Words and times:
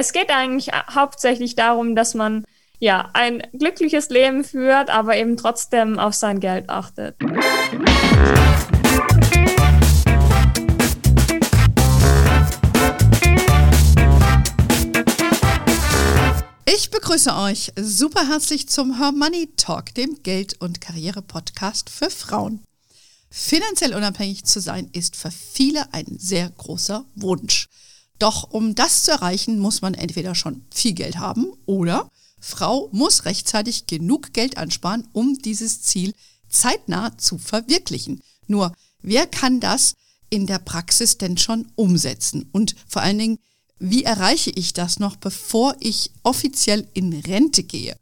es 0.00 0.12
geht 0.12 0.30
eigentlich 0.30 0.70
hauptsächlich 0.94 1.56
darum, 1.56 1.94
dass 1.94 2.14
man 2.14 2.46
ja 2.78 3.10
ein 3.12 3.42
glückliches 3.52 4.08
Leben 4.08 4.44
führt, 4.44 4.88
aber 4.88 5.14
eben 5.18 5.36
trotzdem 5.36 5.98
auf 5.98 6.14
sein 6.14 6.40
Geld 6.40 6.70
achtet. 6.70 7.16
Ich 16.64 16.90
begrüße 16.90 17.36
euch 17.36 17.72
super 17.78 18.26
herzlich 18.26 18.70
zum 18.70 18.98
Her 18.98 19.12
Money 19.12 19.50
Talk, 19.58 19.94
dem 19.94 20.22
Geld- 20.22 20.58
und 20.62 20.80
Karriere-Podcast 20.80 21.90
für 21.90 22.08
Frauen. 22.08 22.64
Finanziell 23.30 23.94
unabhängig 23.94 24.46
zu 24.46 24.60
sein 24.60 24.88
ist 24.94 25.14
für 25.14 25.30
viele 25.30 25.92
ein 25.92 26.06
sehr 26.18 26.48
großer 26.48 27.04
Wunsch. 27.16 27.68
Doch 28.20 28.50
um 28.50 28.74
das 28.74 29.04
zu 29.04 29.12
erreichen, 29.12 29.58
muss 29.58 29.80
man 29.80 29.94
entweder 29.94 30.34
schon 30.34 30.62
viel 30.70 30.92
Geld 30.92 31.18
haben 31.18 31.52
oder 31.64 32.08
Frau 32.38 32.90
muss 32.92 33.24
rechtzeitig 33.24 33.86
genug 33.86 34.34
Geld 34.34 34.58
ansparen, 34.58 35.08
um 35.12 35.38
dieses 35.38 35.80
Ziel 35.82 36.12
zeitnah 36.48 37.16
zu 37.16 37.38
verwirklichen. 37.38 38.20
Nur, 38.46 38.74
wer 39.00 39.26
kann 39.26 39.58
das 39.58 39.94
in 40.28 40.46
der 40.46 40.58
Praxis 40.58 41.16
denn 41.16 41.38
schon 41.38 41.72
umsetzen? 41.76 42.46
Und 42.52 42.76
vor 42.86 43.00
allen 43.00 43.18
Dingen, 43.18 43.38
wie 43.78 44.04
erreiche 44.04 44.50
ich 44.50 44.74
das 44.74 44.98
noch, 44.98 45.16
bevor 45.16 45.74
ich 45.80 46.10
offiziell 46.22 46.86
in 46.92 47.14
Rente 47.14 47.62
gehe? 47.62 47.96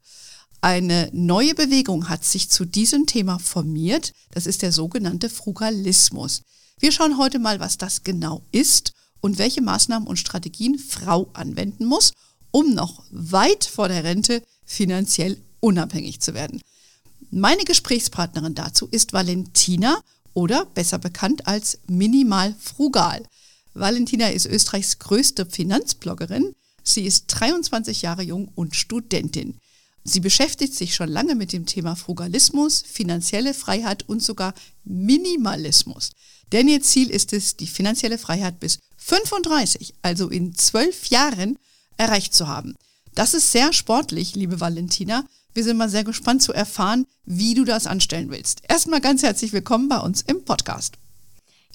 Eine 0.60 1.10
neue 1.12 1.54
Bewegung 1.54 2.08
hat 2.08 2.24
sich 2.24 2.50
zu 2.50 2.64
diesem 2.64 3.06
Thema 3.06 3.38
formiert. 3.38 4.12
Das 4.32 4.46
ist 4.46 4.62
der 4.62 4.72
sogenannte 4.72 5.30
Frugalismus. 5.30 6.42
Wir 6.80 6.90
schauen 6.90 7.18
heute 7.18 7.38
mal, 7.38 7.60
was 7.60 7.78
das 7.78 8.02
genau 8.02 8.42
ist 8.50 8.94
und 9.20 9.38
welche 9.38 9.62
Maßnahmen 9.62 10.08
und 10.08 10.18
Strategien 10.18 10.78
Frau 10.78 11.30
anwenden 11.32 11.86
muss, 11.86 12.12
um 12.50 12.74
noch 12.74 13.02
weit 13.10 13.64
vor 13.64 13.88
der 13.88 14.04
Rente 14.04 14.42
finanziell 14.64 15.36
unabhängig 15.60 16.20
zu 16.20 16.34
werden. 16.34 16.62
Meine 17.30 17.64
Gesprächspartnerin 17.64 18.54
dazu 18.54 18.86
ist 18.90 19.12
Valentina 19.12 20.00
oder 20.34 20.64
besser 20.66 20.98
bekannt 20.98 21.46
als 21.46 21.78
Minimal 21.88 22.54
Frugal. 22.58 23.22
Valentina 23.74 24.28
ist 24.28 24.46
Österreichs 24.46 24.98
größte 24.98 25.46
Finanzbloggerin. 25.46 26.54
Sie 26.82 27.04
ist 27.04 27.26
23 27.26 28.02
Jahre 28.02 28.22
jung 28.22 28.48
und 28.54 28.74
Studentin. 28.74 29.58
Sie 30.04 30.20
beschäftigt 30.20 30.74
sich 30.74 30.94
schon 30.94 31.10
lange 31.10 31.34
mit 31.34 31.52
dem 31.52 31.66
Thema 31.66 31.96
Frugalismus, 31.96 32.82
finanzielle 32.86 33.52
Freiheit 33.52 34.08
und 34.08 34.22
sogar 34.22 34.54
Minimalismus. 34.84 36.10
Denn 36.52 36.66
ihr 36.66 36.80
Ziel 36.80 37.10
ist 37.10 37.34
es, 37.34 37.56
die 37.56 37.66
finanzielle 37.66 38.16
Freiheit 38.16 38.58
bis 38.58 38.78
35, 39.08 39.94
also 40.02 40.28
in 40.28 40.54
zwölf 40.54 41.06
Jahren, 41.06 41.58
erreicht 41.96 42.34
zu 42.34 42.46
haben. 42.46 42.76
Das 43.14 43.32
ist 43.32 43.50
sehr 43.50 43.72
sportlich, 43.72 44.34
liebe 44.36 44.60
Valentina. 44.60 45.24
Wir 45.54 45.64
sind 45.64 45.78
mal 45.78 45.88
sehr 45.88 46.04
gespannt 46.04 46.42
zu 46.42 46.52
erfahren, 46.52 47.06
wie 47.24 47.54
du 47.54 47.64
das 47.64 47.86
anstellen 47.86 48.30
willst. 48.30 48.60
Erstmal 48.68 49.00
ganz 49.00 49.22
herzlich 49.22 49.54
willkommen 49.54 49.88
bei 49.88 49.98
uns 49.98 50.20
im 50.20 50.44
Podcast. 50.44 50.96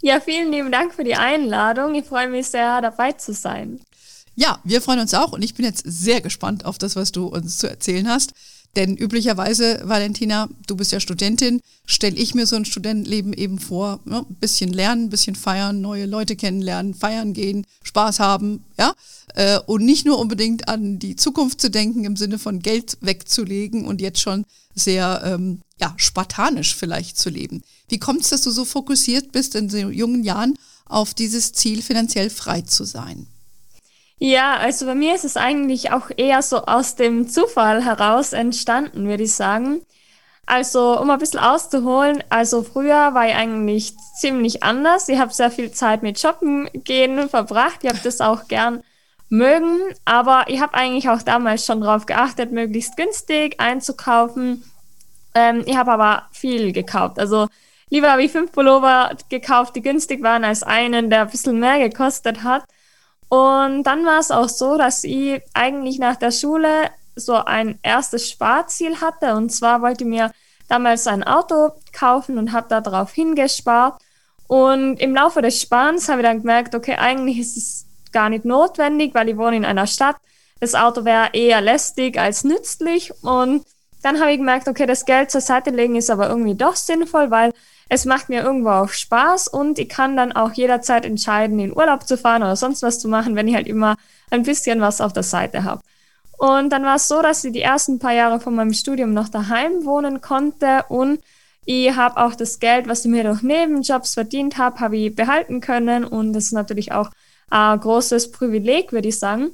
Ja, 0.01 0.19
vielen 0.19 0.51
lieben 0.51 0.71
Dank 0.71 0.93
für 0.93 1.03
die 1.03 1.15
Einladung. 1.15 1.95
Ich 1.95 2.05
freue 2.05 2.29
mich 2.29 2.47
sehr, 2.47 2.81
dabei 2.81 3.13
zu 3.13 3.33
sein. 3.33 3.81
Ja, 4.35 4.59
wir 4.63 4.81
freuen 4.81 4.99
uns 4.99 5.15
auch 5.15 5.31
und 5.31 5.43
ich 5.43 5.55
bin 5.55 5.65
jetzt 5.65 5.83
sehr 5.85 6.21
gespannt 6.21 6.65
auf 6.65 6.77
das, 6.77 6.95
was 6.95 7.11
du 7.11 7.27
uns 7.27 7.57
zu 7.57 7.67
erzählen 7.67 8.07
hast. 8.07 8.33
Denn 8.75 8.97
üblicherweise, 8.97 9.81
Valentina, 9.83 10.49
du 10.65 10.75
bist 10.75 10.91
ja 10.91 10.99
Studentin, 10.99 11.61
stelle 11.85 12.15
ich 12.15 12.33
mir 12.33 12.47
so 12.47 12.55
ein 12.55 12.65
Studentenleben 12.65 13.31
eben 13.33 13.59
vor, 13.59 13.99
ein 14.09 14.25
bisschen 14.39 14.73
lernen, 14.73 15.05
ein 15.05 15.09
bisschen 15.09 15.35
feiern, 15.35 15.79
neue 15.79 16.07
Leute 16.07 16.35
kennenlernen, 16.35 16.95
feiern 16.95 17.33
gehen, 17.33 17.67
Spaß 17.83 18.19
haben, 18.19 18.63
ja, 18.79 18.93
äh, 19.35 19.59
und 19.67 19.85
nicht 19.85 20.07
nur 20.07 20.17
unbedingt 20.17 20.69
an 20.69 20.97
die 20.97 21.15
Zukunft 21.15 21.61
zu 21.61 21.69
denken 21.69 22.03
im 22.03 22.15
Sinne 22.15 22.39
von 22.39 22.59
Geld 22.61 22.97
wegzulegen 23.01 23.85
und 23.85 24.01
jetzt 24.01 24.21
schon 24.21 24.45
sehr 24.73 25.21
ähm, 25.23 25.61
ja, 25.79 25.93
spartanisch 25.97 26.75
vielleicht 26.75 27.17
zu 27.19 27.29
leben. 27.29 27.63
Wie 27.89 27.99
kommt 27.99 28.21
es, 28.21 28.29
dass 28.29 28.41
du 28.41 28.49
so 28.49 28.65
fokussiert 28.65 29.31
bist 29.31 29.53
in 29.53 29.69
so 29.69 29.77
jungen 29.77 30.23
Jahren 30.23 30.57
auf 30.85 31.13
dieses 31.13 31.53
Ziel, 31.53 31.83
finanziell 31.83 32.31
frei 32.31 32.61
zu 32.61 32.85
sein? 32.85 33.27
Ja, 34.25 34.55
also 34.55 34.85
bei 34.85 34.95
mir 34.95 35.15
ist 35.15 35.25
es 35.25 35.35
eigentlich 35.35 35.91
auch 35.91 36.09
eher 36.15 36.41
so 36.41 36.59
aus 36.63 36.95
dem 36.95 37.27
Zufall 37.27 37.83
heraus 37.83 38.31
entstanden, 38.31 39.05
würde 39.05 39.23
ich 39.23 39.35
sagen. 39.35 39.81
Also, 40.45 40.97
um 40.97 41.09
ein 41.09 41.19
bisschen 41.19 41.41
auszuholen, 41.41 42.23
also 42.29 42.63
früher 42.63 43.13
war 43.13 43.27
ich 43.27 43.35
eigentlich 43.35 43.93
ziemlich 44.17 44.63
anders. 44.63 45.09
Ich 45.09 45.19
habe 45.19 45.33
sehr 45.33 45.51
viel 45.51 45.71
Zeit 45.71 46.03
mit 46.03 46.21
Shoppen 46.21 46.69
gehen 46.73 47.27
verbracht. 47.27 47.79
Ich 47.81 47.89
habe 47.89 47.99
das 48.01 48.21
auch 48.21 48.47
gern 48.47 48.81
mögen, 49.27 49.81
aber 50.05 50.45
ich 50.47 50.61
habe 50.61 50.73
eigentlich 50.73 51.09
auch 51.09 51.21
damals 51.21 51.65
schon 51.65 51.81
darauf 51.81 52.05
geachtet, 52.05 52.53
möglichst 52.53 52.95
günstig 52.95 53.59
einzukaufen. 53.59 54.63
Ähm, 55.35 55.63
ich 55.65 55.75
habe 55.75 55.91
aber 55.91 56.29
viel 56.31 56.71
gekauft. 56.71 57.19
Also 57.19 57.49
lieber 57.89 58.09
habe 58.13 58.23
ich 58.23 58.31
fünf 58.31 58.53
Pullover 58.53 59.17
gekauft, 59.27 59.75
die 59.75 59.81
günstig 59.81 60.23
waren, 60.23 60.45
als 60.45 60.63
einen, 60.63 61.09
der 61.09 61.23
ein 61.23 61.29
bisschen 61.29 61.59
mehr 61.59 61.77
gekostet 61.89 62.43
hat. 62.43 62.63
Und 63.33 63.81
dann 63.85 64.05
war 64.05 64.19
es 64.19 64.29
auch 64.29 64.47
so, 64.47 64.77
dass 64.77 65.03
ich 65.03 65.41
eigentlich 65.55 65.97
nach 65.97 66.17
der 66.17 66.29
Schule 66.29 66.91
so 67.15 67.33
ein 67.33 67.79
erstes 67.81 68.29
Sparziel 68.29 69.01
hatte. 69.01 69.33
Und 69.33 69.49
zwar 69.49 69.81
wollte 69.81 70.03
ich 70.03 70.09
mir 70.11 70.31
damals 70.69 71.07
ein 71.07 71.23
Auto 71.23 71.71
kaufen 71.93 72.37
und 72.37 72.51
habe 72.51 72.67
darauf 72.69 73.11
hingespart. 73.11 73.99
Und 74.47 74.97
im 74.97 75.15
Laufe 75.15 75.41
des 75.41 75.59
Sparens 75.59 76.09
habe 76.09 76.21
ich 76.21 76.27
dann 76.27 76.41
gemerkt, 76.41 76.75
okay, 76.75 76.97
eigentlich 76.97 77.39
ist 77.39 77.57
es 77.57 77.85
gar 78.11 78.29
nicht 78.29 78.45
notwendig, 78.45 79.15
weil 79.15 79.29
ich 79.29 79.37
wohne 79.37 79.55
in 79.55 79.65
einer 79.65 79.87
Stadt. 79.87 80.17
Das 80.59 80.75
Auto 80.75 81.03
wäre 81.03 81.29
eher 81.33 81.59
lästig 81.59 82.19
als 82.19 82.43
nützlich. 82.43 83.11
Und 83.23 83.65
dann 84.03 84.19
habe 84.19 84.31
ich 84.31 84.37
gemerkt, 84.37 84.67
okay, 84.67 84.85
das 84.85 85.05
Geld 85.05 85.31
zur 85.31 85.41
Seite 85.41 85.71
legen 85.71 85.95
ist 85.95 86.09
aber 86.09 86.29
irgendwie 86.29 86.55
doch 86.55 86.75
sinnvoll, 86.75 87.31
weil 87.31 87.53
es 87.89 88.05
macht 88.05 88.29
mir 88.29 88.43
irgendwo 88.43 88.69
auch 88.69 88.89
Spaß 88.89 89.47
und 89.47 89.79
ich 89.79 89.89
kann 89.89 90.15
dann 90.17 90.31
auch 90.31 90.51
jederzeit 90.53 91.05
entscheiden, 91.05 91.59
in 91.59 91.75
Urlaub 91.75 92.07
zu 92.07 92.17
fahren 92.17 92.43
oder 92.43 92.55
sonst 92.55 92.83
was 92.83 92.99
zu 92.99 93.07
machen, 93.07 93.35
wenn 93.35 93.47
ich 93.47 93.55
halt 93.55 93.67
immer 93.67 93.95
ein 94.29 94.43
bisschen 94.43 94.81
was 94.81 95.01
auf 95.01 95.13
der 95.13 95.23
Seite 95.23 95.63
habe. 95.63 95.81
Und 96.37 96.69
dann 96.71 96.83
war 96.83 96.95
es 96.95 97.07
so, 97.07 97.21
dass 97.21 97.43
ich 97.43 97.53
die 97.53 97.61
ersten 97.61 97.99
paar 97.99 98.13
Jahre 98.13 98.39
von 98.39 98.55
meinem 98.55 98.73
Studium 98.73 99.13
noch 99.13 99.29
daheim 99.29 99.85
wohnen 99.85 100.21
konnte 100.21 100.83
und 100.89 101.19
ich 101.65 101.95
habe 101.95 102.17
auch 102.17 102.35
das 102.35 102.59
Geld, 102.59 102.89
was 102.89 103.05
ich 103.05 103.11
mir 103.11 103.23
durch 103.23 103.41
Nebenjobs 103.41 104.15
verdient 104.15 104.57
habe, 104.57 104.81
habe 104.81 104.97
ich 104.97 105.15
behalten 105.15 105.61
können 105.61 106.03
und 106.03 106.33
das 106.33 106.45
ist 106.45 106.51
natürlich 106.51 106.91
auch 106.91 107.09
ein 107.49 107.79
großes 107.79 108.31
Privileg, 108.31 108.91
würde 108.91 109.07
ich 109.07 109.19
sagen. 109.19 109.51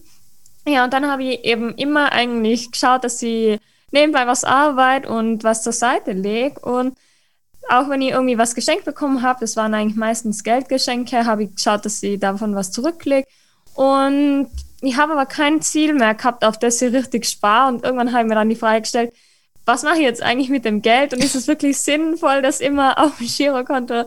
Ja, 0.67 0.85
und 0.85 0.93
dann 0.93 1.11
habe 1.11 1.23
ich 1.23 1.43
eben 1.45 1.75
immer 1.75 2.11
eigentlich 2.11 2.71
geschaut, 2.71 3.03
dass 3.03 3.21
ich 3.21 3.59
nebenbei 3.91 4.27
was 4.27 4.43
arbeite 4.43 5.09
und 5.09 5.43
was 5.43 5.63
zur 5.63 5.73
Seite 5.73 6.11
lege 6.11 6.59
und 6.61 6.97
auch 7.69 7.87
wenn 7.89 8.01
ich 8.01 8.11
irgendwie 8.11 8.37
was 8.37 8.55
geschenkt 8.55 8.85
bekommen 8.85 9.21
habe, 9.21 9.41
das 9.41 9.55
waren 9.55 9.73
eigentlich 9.73 9.95
meistens 9.95 10.43
Geldgeschenke, 10.43 11.25
habe 11.25 11.43
ich 11.43 11.55
geschaut, 11.55 11.85
dass 11.85 12.01
ich 12.01 12.19
davon 12.19 12.55
was 12.55 12.71
zurücklege. 12.71 13.27
Und 13.75 14.49
ich 14.81 14.97
habe 14.97 15.13
aber 15.13 15.25
kein 15.25 15.61
Ziel 15.61 15.93
mehr 15.93 16.15
gehabt, 16.15 16.43
auf 16.43 16.57
das 16.57 16.81
ich 16.81 16.93
richtig 16.93 17.25
spare. 17.25 17.71
Und 17.71 17.83
irgendwann 17.83 18.11
habe 18.11 18.23
ich 18.23 18.29
mir 18.29 18.35
dann 18.35 18.49
die 18.49 18.55
Frage 18.55 18.81
gestellt, 18.81 19.13
was 19.65 19.83
mache 19.83 19.97
ich 19.97 20.03
jetzt 20.03 20.23
eigentlich 20.23 20.49
mit 20.49 20.65
dem 20.65 20.81
Geld? 20.81 21.13
Und 21.13 21.23
ist 21.23 21.35
es 21.35 21.47
wirklich 21.47 21.77
sinnvoll, 21.79 22.41
das 22.41 22.59
immer 22.59 22.97
auf 23.03 23.17
dem 23.17 23.27
Girokonto 23.27 24.05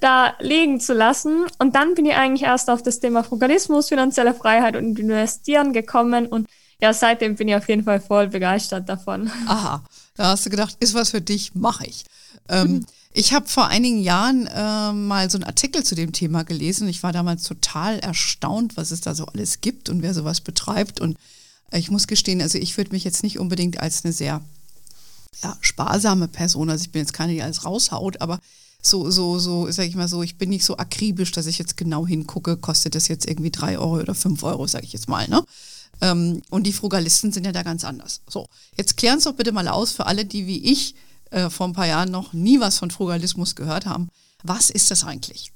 da 0.00 0.34
liegen 0.40 0.80
zu 0.80 0.94
lassen? 0.94 1.46
Und 1.58 1.76
dann 1.76 1.94
bin 1.94 2.06
ich 2.06 2.14
eigentlich 2.14 2.44
erst 2.44 2.70
auf 2.70 2.82
das 2.82 3.00
Thema 3.00 3.22
Frugalismus, 3.22 3.88
finanzielle 3.88 4.32
Freiheit 4.32 4.74
und 4.74 4.98
Investieren 4.98 5.74
gekommen. 5.74 6.26
Und 6.26 6.48
ja, 6.82 6.92
seitdem 6.92 7.36
bin 7.36 7.46
ich 7.46 7.54
auf 7.54 7.68
jeden 7.68 7.84
Fall 7.84 8.00
voll 8.00 8.26
begeistert 8.26 8.88
davon. 8.88 9.30
Aha, 9.46 9.84
da 10.16 10.24
hast 10.24 10.44
du 10.44 10.50
gedacht, 10.50 10.76
ist 10.80 10.94
was 10.94 11.10
für 11.10 11.20
dich, 11.20 11.54
mache 11.54 11.86
ich. 11.86 12.04
Ähm, 12.48 12.84
ich 13.12 13.32
habe 13.32 13.46
vor 13.46 13.68
einigen 13.68 14.02
Jahren 14.02 14.48
äh, 14.48 14.92
mal 14.92 15.30
so 15.30 15.38
einen 15.38 15.44
Artikel 15.44 15.84
zu 15.84 15.94
dem 15.94 16.12
Thema 16.12 16.42
gelesen. 16.42 16.88
Ich 16.88 17.04
war 17.04 17.12
damals 17.12 17.44
total 17.44 18.00
erstaunt, 18.00 18.76
was 18.76 18.90
es 18.90 19.00
da 19.00 19.14
so 19.14 19.26
alles 19.26 19.60
gibt 19.60 19.90
und 19.90 20.02
wer 20.02 20.12
sowas 20.12 20.40
betreibt. 20.40 21.00
Und 21.00 21.16
ich 21.70 21.88
muss 21.88 22.08
gestehen, 22.08 22.42
also 22.42 22.58
ich 22.58 22.76
würde 22.76 22.90
mich 22.90 23.04
jetzt 23.04 23.22
nicht 23.22 23.38
unbedingt 23.38 23.78
als 23.78 24.04
eine 24.04 24.12
sehr 24.12 24.40
ja, 25.44 25.56
sparsame 25.60 26.26
Person, 26.26 26.68
also 26.68 26.82
ich 26.82 26.90
bin 26.90 27.00
jetzt 27.02 27.12
keine, 27.12 27.32
die 27.32 27.42
alles 27.42 27.64
raushaut, 27.64 28.20
aber 28.20 28.40
so, 28.82 29.08
so, 29.10 29.38
so, 29.38 29.70
sag 29.70 29.86
ich 29.86 29.94
mal 29.94 30.08
so, 30.08 30.24
ich 30.24 30.36
bin 30.36 30.50
nicht 30.50 30.64
so 30.64 30.76
akribisch, 30.76 31.30
dass 31.30 31.46
ich 31.46 31.58
jetzt 31.58 31.76
genau 31.76 32.06
hingucke, 32.08 32.56
kostet 32.56 32.96
das 32.96 33.06
jetzt 33.06 33.28
irgendwie 33.28 33.52
drei 33.52 33.78
Euro 33.78 34.00
oder 34.00 34.16
fünf 34.16 34.42
Euro, 34.42 34.66
sage 34.66 34.84
ich 34.84 34.92
jetzt 34.92 35.08
mal, 35.08 35.28
ne? 35.28 35.44
Ähm, 36.02 36.42
und 36.50 36.66
die 36.66 36.72
Frugalisten 36.72 37.32
sind 37.32 37.46
ja 37.46 37.52
da 37.52 37.62
ganz 37.62 37.84
anders. 37.84 38.20
So, 38.28 38.46
jetzt 38.76 38.96
klären 38.96 39.18
es 39.18 39.24
doch 39.24 39.34
bitte 39.34 39.52
mal 39.52 39.68
aus 39.68 39.92
für 39.92 40.06
alle, 40.06 40.24
die 40.24 40.46
wie 40.46 40.70
ich 40.70 40.94
äh, 41.30 41.48
vor 41.48 41.66
ein 41.68 41.72
paar 41.72 41.86
Jahren 41.86 42.10
noch 42.10 42.32
nie 42.32 42.60
was 42.60 42.78
von 42.78 42.90
Frugalismus 42.90 43.54
gehört 43.54 43.86
haben. 43.86 44.08
Was 44.42 44.68
ist 44.68 44.90
das 44.90 45.04
eigentlich? 45.04 45.52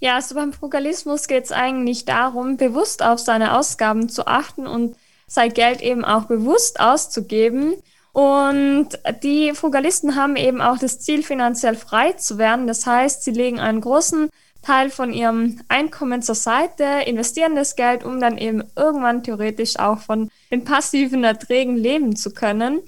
Ja, 0.00 0.14
also 0.14 0.34
beim 0.34 0.54
Frugalismus 0.54 1.28
geht 1.28 1.44
es 1.44 1.52
eigentlich 1.52 2.06
darum, 2.06 2.56
bewusst 2.56 3.02
auf 3.02 3.20
seine 3.20 3.56
Ausgaben 3.56 4.08
zu 4.08 4.26
achten 4.26 4.66
und 4.66 4.96
sein 5.26 5.52
Geld 5.52 5.82
eben 5.82 6.06
auch 6.06 6.24
bewusst 6.24 6.80
auszugeben. 6.80 7.74
Und 8.12 8.88
die 9.22 9.52
Frugalisten 9.54 10.16
haben 10.16 10.36
eben 10.36 10.62
auch 10.62 10.78
das 10.78 10.98
Ziel, 11.00 11.22
finanziell 11.22 11.76
frei 11.76 12.12
zu 12.12 12.38
werden. 12.38 12.66
Das 12.66 12.86
heißt, 12.86 13.22
sie 13.22 13.30
legen 13.30 13.60
einen 13.60 13.82
großen 13.82 14.30
Teil 14.62 14.90
von 14.90 15.12
ihrem 15.12 15.60
Einkommen 15.68 16.22
zur 16.22 16.34
Seite, 16.34 16.84
investieren 17.06 17.56
das 17.56 17.76
Geld, 17.76 18.04
um 18.04 18.20
dann 18.20 18.38
eben 18.38 18.64
irgendwann 18.76 19.22
theoretisch 19.22 19.78
auch 19.78 19.98
von 19.98 20.30
den 20.50 20.64
passiven 20.64 21.24
Erträgen 21.24 21.76
leben 21.76 22.16
zu 22.16 22.32
können. 22.32 22.80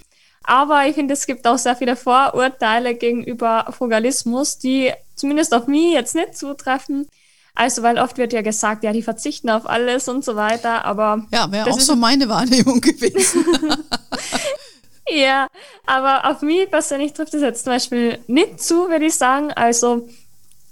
Aber 0.45 0.87
ich 0.87 0.95
finde, 0.95 1.15
es 1.15 1.27
gibt 1.27 1.47
auch 1.47 1.59
sehr 1.59 1.77
viele 1.77 1.97
Vorurteile 1.97 2.95
gegenüber 2.95 3.67
Frugalismus, 3.77 4.59
die 4.59 4.93
zumindest 5.15 5.55
auf 5.55 5.67
mich 5.67 5.93
jetzt 5.93 6.15
nicht 6.15 6.37
zutreffen. 6.37 7.07
Also, 7.55 7.83
weil 7.83 7.99
oft 7.99 8.17
wird 8.17 8.33
ja 8.33 8.41
gesagt, 8.41 8.83
ja, 8.83 8.93
die 8.93 9.03
verzichten 9.03 9.51
auf 9.51 9.69
alles 9.69 10.09
und 10.09 10.25
so 10.25 10.37
weiter, 10.37 10.85
aber. 10.85 11.27
Ja, 11.33 11.51
wäre 11.53 11.71
auch 11.71 11.81
so 11.81 11.95
meine 11.97 12.29
Wahrnehmung 12.29 12.81
gewesen. 12.81 13.45
ja, 15.09 15.49
aber 15.87 16.31
auf 16.31 16.41
mich 16.41 16.71
persönlich 16.71 17.13
trifft 17.13 17.35
es 17.35 17.43
jetzt 17.43 17.65
zum 17.65 17.75
Beispiel 17.75 18.19
nicht 18.27 18.63
zu, 18.63 18.89
würde 18.89 19.05
ich 19.05 19.15
sagen. 19.15 19.53
Also, 19.53 20.09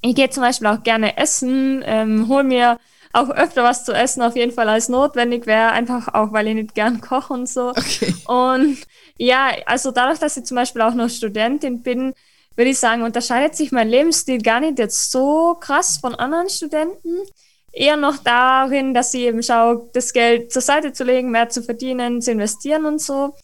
ich 0.03 0.15
gehe 0.15 0.31
zum 0.31 0.43
Beispiel 0.43 0.69
auch 0.69 0.83
gerne 0.83 1.17
essen, 1.17 1.83
ähm, 1.85 2.29
hole 2.29 2.45
mir 2.45 2.79
auch 3.13 3.29
öfter 3.29 3.65
was 3.65 3.85
zu 3.85 3.93
essen, 3.93 4.23
auf 4.23 4.37
jeden 4.37 4.53
Fall 4.53 4.69
als 4.69 4.89
notwendig 4.89 5.47
wäre, 5.47 5.73
einfach 5.73 6.15
auch, 6.15 6.33
weil 6.33 6.47
ich 6.49 6.55
nicht 6.55 6.75
gern 6.75 7.01
koche 7.01 7.33
und 7.33 7.49
so. 7.49 7.71
Okay. 7.71 8.15
Und 8.27 8.79
ja, 9.19 9.51
also 9.67 9.91
dadurch, 9.91 10.19
dass 10.19 10.37
ich 10.37 10.45
zum 10.45 10.55
Beispiel 10.55 10.83
auch 10.83 10.95
noch 10.95 11.11
Studentin 11.11 11.83
bin, 11.83 12.15
würde 12.57 12.71
ich 12.71 12.79
sagen, 12.79 13.03
unterscheidet 13.03 13.57
sich 13.57 13.73
mein 13.73 13.89
Lebensstil 13.89 14.41
gar 14.41 14.61
nicht 14.61 14.79
jetzt 14.79 15.11
so 15.11 15.57
krass 15.59 15.99
von 15.99 16.15
anderen 16.15 16.49
Studenten. 16.49 17.19
Eher 17.73 17.97
noch 17.97 18.19
darin, 18.19 18.95
dass 18.95 19.15
ich 19.15 19.23
eben 19.23 19.43
schaue, 19.43 19.89
das 19.93 20.13
Geld 20.13 20.53
zur 20.53 20.63
Seite 20.63 20.93
zu 20.93 21.05
legen, 21.05 21.31
mehr 21.31 21.49
zu 21.49 21.63
verdienen, 21.63 22.21
zu 22.21 22.33
investieren 22.33 22.85
und 22.85 23.01
so. 23.01 23.35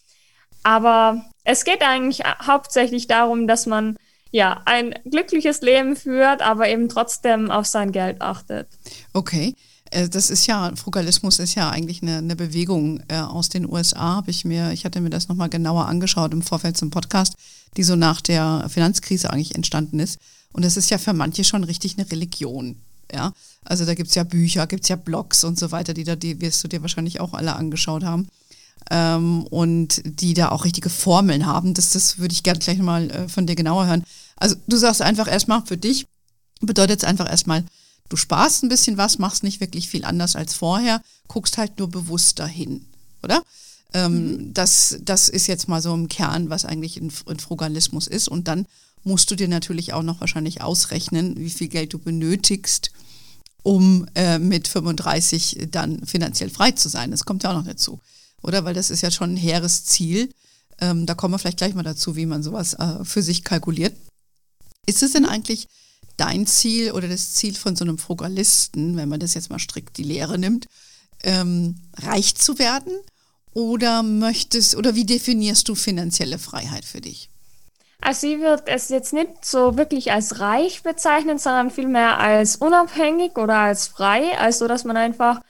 Aber 0.63 1.25
es 1.43 1.63
geht 1.63 1.81
eigentlich 1.81 2.23
hauptsächlich 2.45 3.07
darum, 3.07 3.47
dass 3.47 3.65
man 3.65 3.97
ja 4.31 4.61
ein 4.65 4.93
glückliches 5.09 5.61
Leben 5.61 5.95
führt, 5.95 6.41
aber 6.41 6.67
eben 6.69 6.89
trotzdem 6.89 7.51
auf 7.51 7.65
sein 7.65 7.91
Geld 7.91 8.21
achtet. 8.21 8.67
Okay. 9.13 9.55
Äh, 9.91 10.09
das 10.09 10.29
ist 10.29 10.47
ja, 10.47 10.73
Frugalismus 10.75 11.39
ist 11.39 11.55
ja 11.55 11.69
eigentlich 11.69 12.01
eine, 12.01 12.17
eine 12.17 12.35
Bewegung 12.35 13.01
äh, 13.07 13.19
aus 13.19 13.49
den 13.49 13.69
USA, 13.69 14.15
habe 14.17 14.31
ich 14.31 14.45
mir, 14.45 14.71
ich 14.71 14.85
hatte 14.85 15.01
mir 15.01 15.09
das 15.09 15.27
nochmal 15.29 15.49
genauer 15.49 15.87
angeschaut 15.87 16.33
im 16.33 16.41
Vorfeld 16.41 16.77
zum 16.77 16.89
Podcast 16.89 17.35
die 17.77 17.83
so 17.83 17.95
nach 17.95 18.21
der 18.21 18.67
Finanzkrise 18.69 19.31
eigentlich 19.31 19.55
entstanden 19.55 19.99
ist. 19.99 20.19
Und 20.51 20.65
das 20.65 20.77
ist 20.77 20.89
ja 20.89 20.97
für 20.97 21.13
manche 21.13 21.43
schon 21.43 21.63
richtig 21.63 21.97
eine 21.97 22.09
Religion. 22.09 22.77
Ja, 23.13 23.31
also 23.63 23.85
da 23.85 23.93
gibt 23.93 24.09
es 24.09 24.15
ja 24.15 24.23
Bücher, 24.23 24.67
gibt 24.67 24.83
es 24.83 24.89
ja 24.89 24.97
Blogs 24.97 25.45
und 25.45 25.57
so 25.57 25.71
weiter, 25.71 25.93
die 25.93 26.03
da, 26.03 26.17
die 26.17 26.41
wirst 26.41 26.61
du 26.63 26.67
dir 26.67 26.81
wahrscheinlich 26.81 27.21
auch 27.21 27.33
alle 27.33 27.55
angeschaut 27.55 28.03
haben. 28.03 28.27
Ähm, 28.89 29.43
und 29.47 30.01
die 30.05 30.33
da 30.33 30.49
auch 30.49 30.63
richtige 30.63 30.89
Formeln 30.89 31.45
haben. 31.45 31.73
Das, 31.73 31.91
das 31.91 32.19
würde 32.19 32.33
ich 32.33 32.43
gerne 32.43 32.59
gleich 32.59 32.77
mal 32.77 33.09
äh, 33.11 33.27
von 33.27 33.45
dir 33.45 33.55
genauer 33.55 33.85
hören. 33.85 34.03
Also 34.37 34.55
du 34.67 34.77
sagst 34.77 35.01
einfach 35.01 35.27
erstmal 35.27 35.65
für 35.65 35.77
dich, 35.77 36.07
bedeutet 36.61 36.99
es 36.99 37.07
einfach 37.07 37.29
erstmal, 37.29 37.65
du 38.09 38.15
sparst 38.15 38.63
ein 38.63 38.69
bisschen 38.69 38.97
was, 38.97 39.19
machst 39.19 39.43
nicht 39.43 39.59
wirklich 39.59 39.89
viel 39.89 40.05
anders 40.05 40.35
als 40.35 40.53
vorher, 40.53 41.01
guckst 41.27 41.57
halt 41.57 41.79
nur 41.79 41.89
bewusst 41.89 42.39
dahin, 42.39 42.85
oder? 43.23 43.43
Ähm, 43.93 44.13
mhm. 44.13 44.53
das, 44.53 44.97
das 45.01 45.29
ist 45.29 45.47
jetzt 45.47 45.67
mal 45.67 45.81
so 45.81 45.93
im 45.93 46.07
Kern, 46.07 46.49
was 46.49 46.65
eigentlich 46.65 46.97
ein, 46.97 47.11
ein 47.27 47.39
Frugalismus 47.39 48.07
ist. 48.07 48.27
Und 48.27 48.47
dann 48.47 48.67
musst 49.03 49.31
du 49.31 49.35
dir 49.35 49.47
natürlich 49.47 49.93
auch 49.93 50.03
noch 50.03 50.19
wahrscheinlich 50.19 50.61
ausrechnen, 50.61 51.37
wie 51.37 51.49
viel 51.49 51.69
Geld 51.69 51.93
du 51.93 51.99
benötigst, 51.99 52.91
um 53.63 54.07
äh, 54.15 54.39
mit 54.39 54.67
35 54.67 55.67
dann 55.71 56.05
finanziell 56.05 56.49
frei 56.49 56.71
zu 56.71 56.89
sein. 56.89 57.11
Das 57.11 57.25
kommt 57.25 57.43
ja 57.43 57.51
auch 57.51 57.55
noch 57.55 57.65
dazu, 57.65 57.99
oder? 58.41 58.65
Weil 58.65 58.73
das 58.73 58.89
ist 58.89 59.01
ja 59.01 59.11
schon 59.11 59.33
ein 59.33 59.37
hehres 59.37 59.85
Ziel. 59.85 60.29
Ähm, 60.79 61.05
da 61.05 61.15
kommen 61.15 61.33
wir 61.33 61.39
vielleicht 61.39 61.57
gleich 61.57 61.73
mal 61.73 61.83
dazu, 61.83 62.15
wie 62.15 62.25
man 62.25 62.43
sowas 62.43 62.73
äh, 62.75 63.03
für 63.03 63.21
sich 63.21 63.43
kalkuliert. 63.43 63.95
Ist 64.85 65.03
es 65.03 65.13
denn 65.13 65.25
eigentlich 65.25 65.67
dein 66.17 66.47
Ziel 66.47 66.91
oder 66.91 67.07
das 67.07 67.33
Ziel 67.33 67.55
von 67.55 67.75
so 67.75 67.83
einem 67.83 67.97
Frugalisten, 67.97 68.97
wenn 68.97 69.09
man 69.09 69.19
das 69.19 69.33
jetzt 69.33 69.49
mal 69.49 69.59
strikt 69.59 69.97
die 69.97 70.03
Lehre 70.03 70.37
nimmt, 70.37 70.67
ähm, 71.23 71.75
reich 71.97 72.35
zu 72.35 72.59
werden? 72.59 72.93
Oder 73.53 74.03
möchtest, 74.03 74.75
oder 74.75 74.93
wie 74.93 75.05
definierst 75.05 75.67
du 75.67 75.73
finanzielle 75.73 76.37
Freiheit 76.37 76.85
für 76.85 77.01
dich? 77.01 77.31
Also 78.01 78.27
ich 78.27 78.39
würde 78.39 78.63
es 78.67 78.89
jetzt 78.89 79.13
nicht 79.13 79.43
so 79.43 79.77
wirklich 79.77 80.11
als 80.11 80.39
reich 80.39 80.83
bezeichnen, 80.83 81.39
sondern 81.39 81.71
vielmehr 81.71 82.19
als 82.19 82.57
unabhängig 82.57 83.35
oder 83.37 83.55
als 83.55 83.87
frei. 83.87 84.37
Also 84.37 84.67
dass 84.67 84.83
man 84.83 84.95
einfach, 84.95 85.41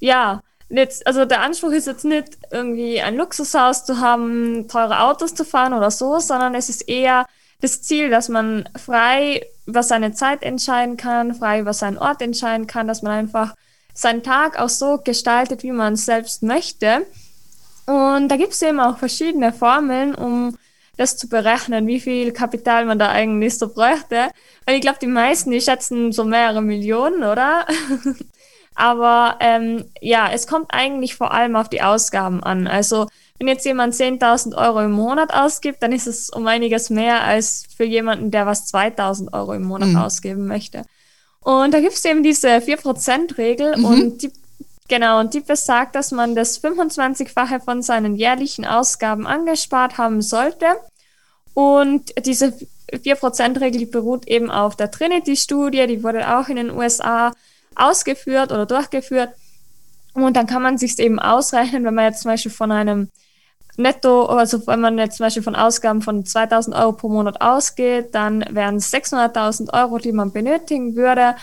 ja, 0.00 0.42
jetzt, 0.68 1.06
also 1.06 1.24
der 1.24 1.42
Anspruch 1.42 1.70
ist 1.70 1.86
jetzt 1.86 2.04
nicht 2.04 2.38
irgendwie 2.50 3.00
ein 3.00 3.16
Luxushaus 3.16 3.84
zu 3.84 4.00
haben, 4.00 4.68
teure 4.68 5.00
Autos 5.00 5.34
zu 5.34 5.44
fahren 5.44 5.72
oder 5.72 5.90
so, 5.90 6.18
sondern 6.18 6.54
es 6.54 6.68
ist 6.68 6.88
eher 6.88 7.26
das 7.60 7.82
Ziel, 7.82 8.10
dass 8.10 8.28
man 8.28 8.68
frei 8.76 9.46
über 9.66 9.82
seine 9.82 10.12
Zeit 10.12 10.42
entscheiden 10.42 10.96
kann, 10.96 11.34
frei 11.34 11.60
über 11.60 11.72
seinen 11.72 11.98
Ort 11.98 12.22
entscheiden 12.22 12.66
kann, 12.66 12.86
dass 12.86 13.02
man 13.02 13.12
einfach 13.12 13.54
seinen 13.94 14.22
Tag 14.22 14.58
auch 14.58 14.68
so 14.68 14.98
gestaltet, 14.98 15.62
wie 15.62 15.72
man 15.72 15.94
es 15.94 16.04
selbst 16.04 16.42
möchte. 16.42 17.06
Und 17.86 18.28
da 18.28 18.36
gibt 18.36 18.52
es 18.52 18.62
eben 18.62 18.80
auch 18.80 18.98
verschiedene 18.98 19.52
Formeln, 19.52 20.14
um 20.14 20.56
das 20.96 21.16
zu 21.16 21.28
berechnen, 21.28 21.86
wie 21.86 22.00
viel 22.00 22.32
Kapital 22.32 22.84
man 22.84 22.98
da 22.98 23.10
eigentlich 23.10 23.58
so 23.58 23.68
bräuchte. 23.68 24.30
Weil 24.64 24.76
ich 24.76 24.80
glaube, 24.80 24.98
die 25.00 25.06
meisten, 25.06 25.50
die 25.50 25.60
schätzen 25.60 26.12
so 26.12 26.24
mehrere 26.24 26.62
Millionen, 26.62 27.22
oder? 27.22 27.66
Aber 28.76 29.36
ähm, 29.40 29.86
ja, 30.00 30.30
es 30.32 30.46
kommt 30.46 30.66
eigentlich 30.68 31.16
vor 31.16 31.32
allem 31.32 31.56
auf 31.56 31.68
die 31.68 31.82
Ausgaben 31.82 32.42
an. 32.42 32.66
Also 32.66 33.06
wenn 33.38 33.48
jetzt 33.48 33.64
jemand 33.64 33.94
10.000 33.94 34.56
Euro 34.56 34.82
im 34.82 34.92
Monat 34.92 35.32
ausgibt, 35.32 35.82
dann 35.82 35.92
ist 35.92 36.06
es 36.06 36.30
um 36.30 36.46
einiges 36.46 36.90
mehr 36.90 37.24
als 37.24 37.64
für 37.74 37.84
jemanden, 37.84 38.30
der 38.30 38.46
was 38.46 38.72
2.000 38.72 39.32
Euro 39.32 39.54
im 39.54 39.64
Monat 39.64 39.88
mhm. 39.88 39.96
ausgeben 39.96 40.46
möchte. 40.46 40.84
Und 41.40 41.72
da 41.72 41.80
gibt 41.80 41.94
es 41.94 42.04
eben 42.04 42.22
diese 42.22 42.48
4%-Regel 42.48 43.78
mhm. 43.78 43.84
und 43.84 44.22
die 44.22 44.32
Genau, 44.88 45.18
und 45.18 45.34
die 45.34 45.40
besagt, 45.40 45.96
dass 45.96 46.12
man 46.12 46.36
das 46.36 46.62
25-fache 46.62 47.60
von 47.60 47.82
seinen 47.82 48.14
jährlichen 48.14 48.64
Ausgaben 48.64 49.26
angespart 49.26 49.98
haben 49.98 50.22
sollte. 50.22 50.66
Und 51.54 52.12
diese 52.24 52.52
4%-Regel 52.92 53.86
beruht 53.86 54.28
eben 54.28 54.50
auf 54.50 54.76
der 54.76 54.90
Trinity-Studie, 54.90 55.86
die 55.88 56.04
wurde 56.04 56.36
auch 56.36 56.48
in 56.48 56.56
den 56.56 56.70
USA 56.70 57.32
ausgeführt 57.76 58.52
oder 58.52 58.66
durchgeführt. 58.66 59.30
Und 60.14 60.34
dann 60.36 60.46
kann 60.46 60.62
man 60.62 60.78
sich 60.78 60.98
eben 60.98 61.18
ausrechnen, 61.18 61.84
wenn 61.84 61.94
man 61.94 62.06
jetzt 62.06 62.22
zum 62.22 62.30
Beispiel 62.30 62.52
von 62.52 62.72
einem 62.72 63.10
Netto, 63.76 64.24
also 64.24 64.66
wenn 64.66 64.80
man 64.80 64.98
jetzt 64.98 65.18
zum 65.18 65.24
Beispiel 65.24 65.42
von 65.42 65.54
Ausgaben 65.54 66.00
von 66.00 66.24
2000 66.24 66.74
Euro 66.74 66.92
pro 66.92 67.08
Monat 67.08 67.40
ausgeht, 67.40 68.14
dann 68.14 68.44
wären 68.50 68.76
es 68.76 68.92
600.000 68.92 69.72
Euro, 69.74 69.98
die 69.98 70.12
man 70.12 70.32
benötigen 70.32 70.96
würde. 70.96 71.34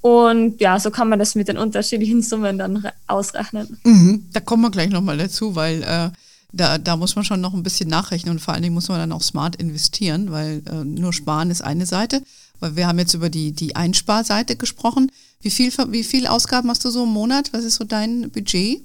Und 0.00 0.60
ja, 0.60 0.78
so 0.78 0.90
kann 0.90 1.08
man 1.08 1.18
das 1.18 1.34
mit 1.34 1.48
den 1.48 1.58
unterschiedlichen 1.58 2.22
Summen 2.22 2.58
dann 2.58 2.88
ausrechnen. 3.06 3.78
Mhm, 3.84 4.26
da 4.32 4.40
kommen 4.40 4.62
wir 4.62 4.70
gleich 4.70 4.90
nochmal 4.90 5.18
dazu, 5.18 5.54
weil 5.54 5.82
äh, 5.82 6.10
da, 6.52 6.78
da 6.78 6.96
muss 6.96 7.14
man 7.16 7.24
schon 7.24 7.40
noch 7.40 7.54
ein 7.54 7.62
bisschen 7.62 7.88
nachrechnen 7.88 8.32
und 8.32 8.38
vor 8.40 8.54
allen 8.54 8.62
Dingen 8.62 8.74
muss 8.74 8.88
man 8.88 8.98
dann 8.98 9.12
auch 9.12 9.22
smart 9.22 9.56
investieren, 9.56 10.30
weil 10.30 10.62
äh, 10.70 10.84
nur 10.84 11.12
sparen 11.12 11.50
ist 11.50 11.62
eine 11.62 11.86
Seite. 11.86 12.22
Weil 12.60 12.74
wir 12.74 12.88
haben 12.88 12.98
jetzt 12.98 13.14
über 13.14 13.30
die, 13.30 13.52
die 13.52 13.76
Einsparseite 13.76 14.56
gesprochen. 14.56 15.12
Wie 15.40 15.50
viel, 15.50 15.72
wie 15.88 16.04
viel 16.04 16.26
Ausgaben 16.26 16.68
hast 16.68 16.84
du 16.84 16.90
so 16.90 17.04
im 17.04 17.10
Monat? 17.10 17.52
Was 17.52 17.64
ist 17.64 17.76
so 17.76 17.84
dein 17.84 18.30
Budget? 18.30 18.82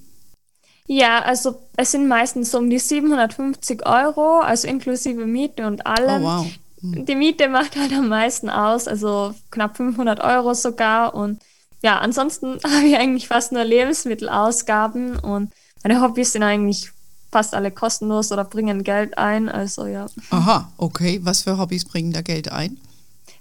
Ja, 0.85 1.21
also 1.21 1.61
es 1.77 1.91
sind 1.91 2.07
meistens 2.07 2.51
so 2.51 2.57
um 2.57 2.69
die 2.69 2.79
750 2.79 3.85
Euro, 3.85 4.39
also 4.39 4.67
inklusive 4.67 5.25
Miete 5.25 5.65
und 5.65 5.85
allem. 5.87 6.23
Oh, 6.23 6.25
wow. 6.25 6.47
Hm. 6.81 7.05
Die 7.05 7.15
Miete 7.15 7.47
macht 7.47 7.77
halt 7.77 7.93
am 7.93 8.09
meisten 8.09 8.49
aus, 8.49 8.87
also 8.87 9.33
knapp 9.49 9.77
500 9.77 10.19
Euro 10.19 10.53
sogar. 10.53 11.15
Und 11.15 11.41
ja, 11.81 11.99
ansonsten 11.99 12.59
habe 12.63 12.85
ich 12.85 12.97
eigentlich 12.97 13.27
fast 13.27 13.51
nur 13.51 13.63
Lebensmittelausgaben 13.63 15.17
und 15.19 15.51
meine 15.83 16.01
Hobbys 16.01 16.33
sind 16.33 16.43
eigentlich 16.43 16.91
fast 17.31 17.55
alle 17.55 17.71
kostenlos 17.71 18.31
oder 18.31 18.43
bringen 18.43 18.83
Geld 18.83 19.17
ein. 19.17 19.49
Also 19.49 19.87
ja. 19.87 20.05
Aha, 20.29 20.71
okay. 20.77 21.19
Was 21.23 21.41
für 21.41 21.57
Hobbys 21.57 21.85
bringen 21.85 22.13
da 22.13 22.21
Geld 22.21 22.51
ein? 22.51 22.77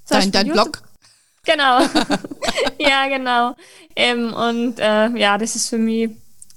Dein, 0.09 0.33
dein 0.33 0.49
Blog? 0.49 0.83
Genau. 1.45 1.81
ja, 2.79 3.09
genau. 3.09 3.57
Ähm, 3.97 4.33
und 4.33 4.79
äh, 4.79 5.09
ja, 5.19 5.39
das 5.39 5.57
ist 5.57 5.69
für 5.69 5.79
mich 5.79 6.11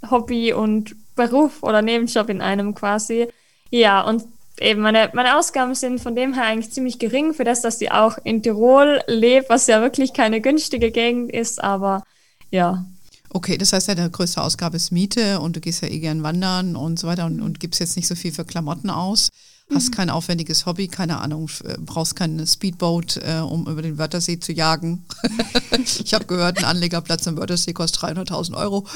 Hobby 0.10 0.54
und 0.54 0.96
Beruf 1.16 1.64
oder 1.64 1.82
Nebenjob 1.82 2.30
in 2.30 2.42
einem 2.42 2.76
quasi. 2.76 3.28
Ja, 3.72 4.02
und 4.02 4.24
eben 4.60 4.82
meine, 4.82 5.10
meine 5.14 5.38
Ausgaben 5.38 5.74
sind 5.76 6.00
von 6.00 6.16
dem 6.16 6.34
her 6.34 6.44
eigentlich 6.44 6.72
ziemlich 6.72 7.00
gering 7.00 7.34
für 7.34 7.44
das, 7.44 7.62
dass 7.62 7.80
sie 7.80 7.92
auch 7.92 8.18
in 8.24 8.44
Tirol 8.44 9.02
lebt, 9.08 9.50
was 9.50 9.68
ja 9.68 9.82
wirklich 9.82 10.14
keine 10.14 10.40
günstige 10.40 10.92
Gegend 10.92 11.32
ist, 11.32 11.64
aber 11.64 12.04
ja. 12.52 12.86
Okay, 13.30 13.58
das 13.58 13.74
heißt, 13.74 13.90
deine 13.90 14.10
größte 14.10 14.42
Ausgabe 14.42 14.78
ist 14.78 14.92
Miete 14.92 15.40
und 15.42 15.56
du 15.56 15.60
gehst 15.60 15.82
ja 15.82 15.90
eh 15.90 16.00
gern 16.00 16.24
wandern 16.24 16.76
und 16.76 17.00
so 17.00 17.08
weiter 17.08 17.26
und, 17.26 17.42
und 17.42 17.60
gibst 17.60 17.80
jetzt 17.80 17.98
nicht 17.98 18.08
so 18.08 18.16
viel 18.16 18.32
für 18.32 18.46
Klamotten 18.46 18.90
aus. 18.90 19.30
Hast 19.74 19.90
mhm. 19.90 19.92
kein 19.92 20.10
aufwendiges 20.10 20.66
Hobby, 20.66 20.88
keine 20.88 21.20
Ahnung, 21.20 21.50
äh, 21.64 21.76
brauchst 21.80 22.16
kein 22.16 22.46
Speedboat, 22.46 23.18
äh, 23.18 23.40
um 23.40 23.68
über 23.68 23.82
den 23.82 23.98
Wörthersee 23.98 24.40
zu 24.40 24.54
jagen. 24.54 25.06
ich 26.00 26.14
habe 26.14 26.26
gehört, 26.26 26.60
ein 26.60 26.66
Anlegerplatz 26.66 27.26
im 27.26 27.38
Wörthersee 27.38 27.74
kostet 27.74 28.04
300.000 28.04 28.56
Euro. 28.56 28.88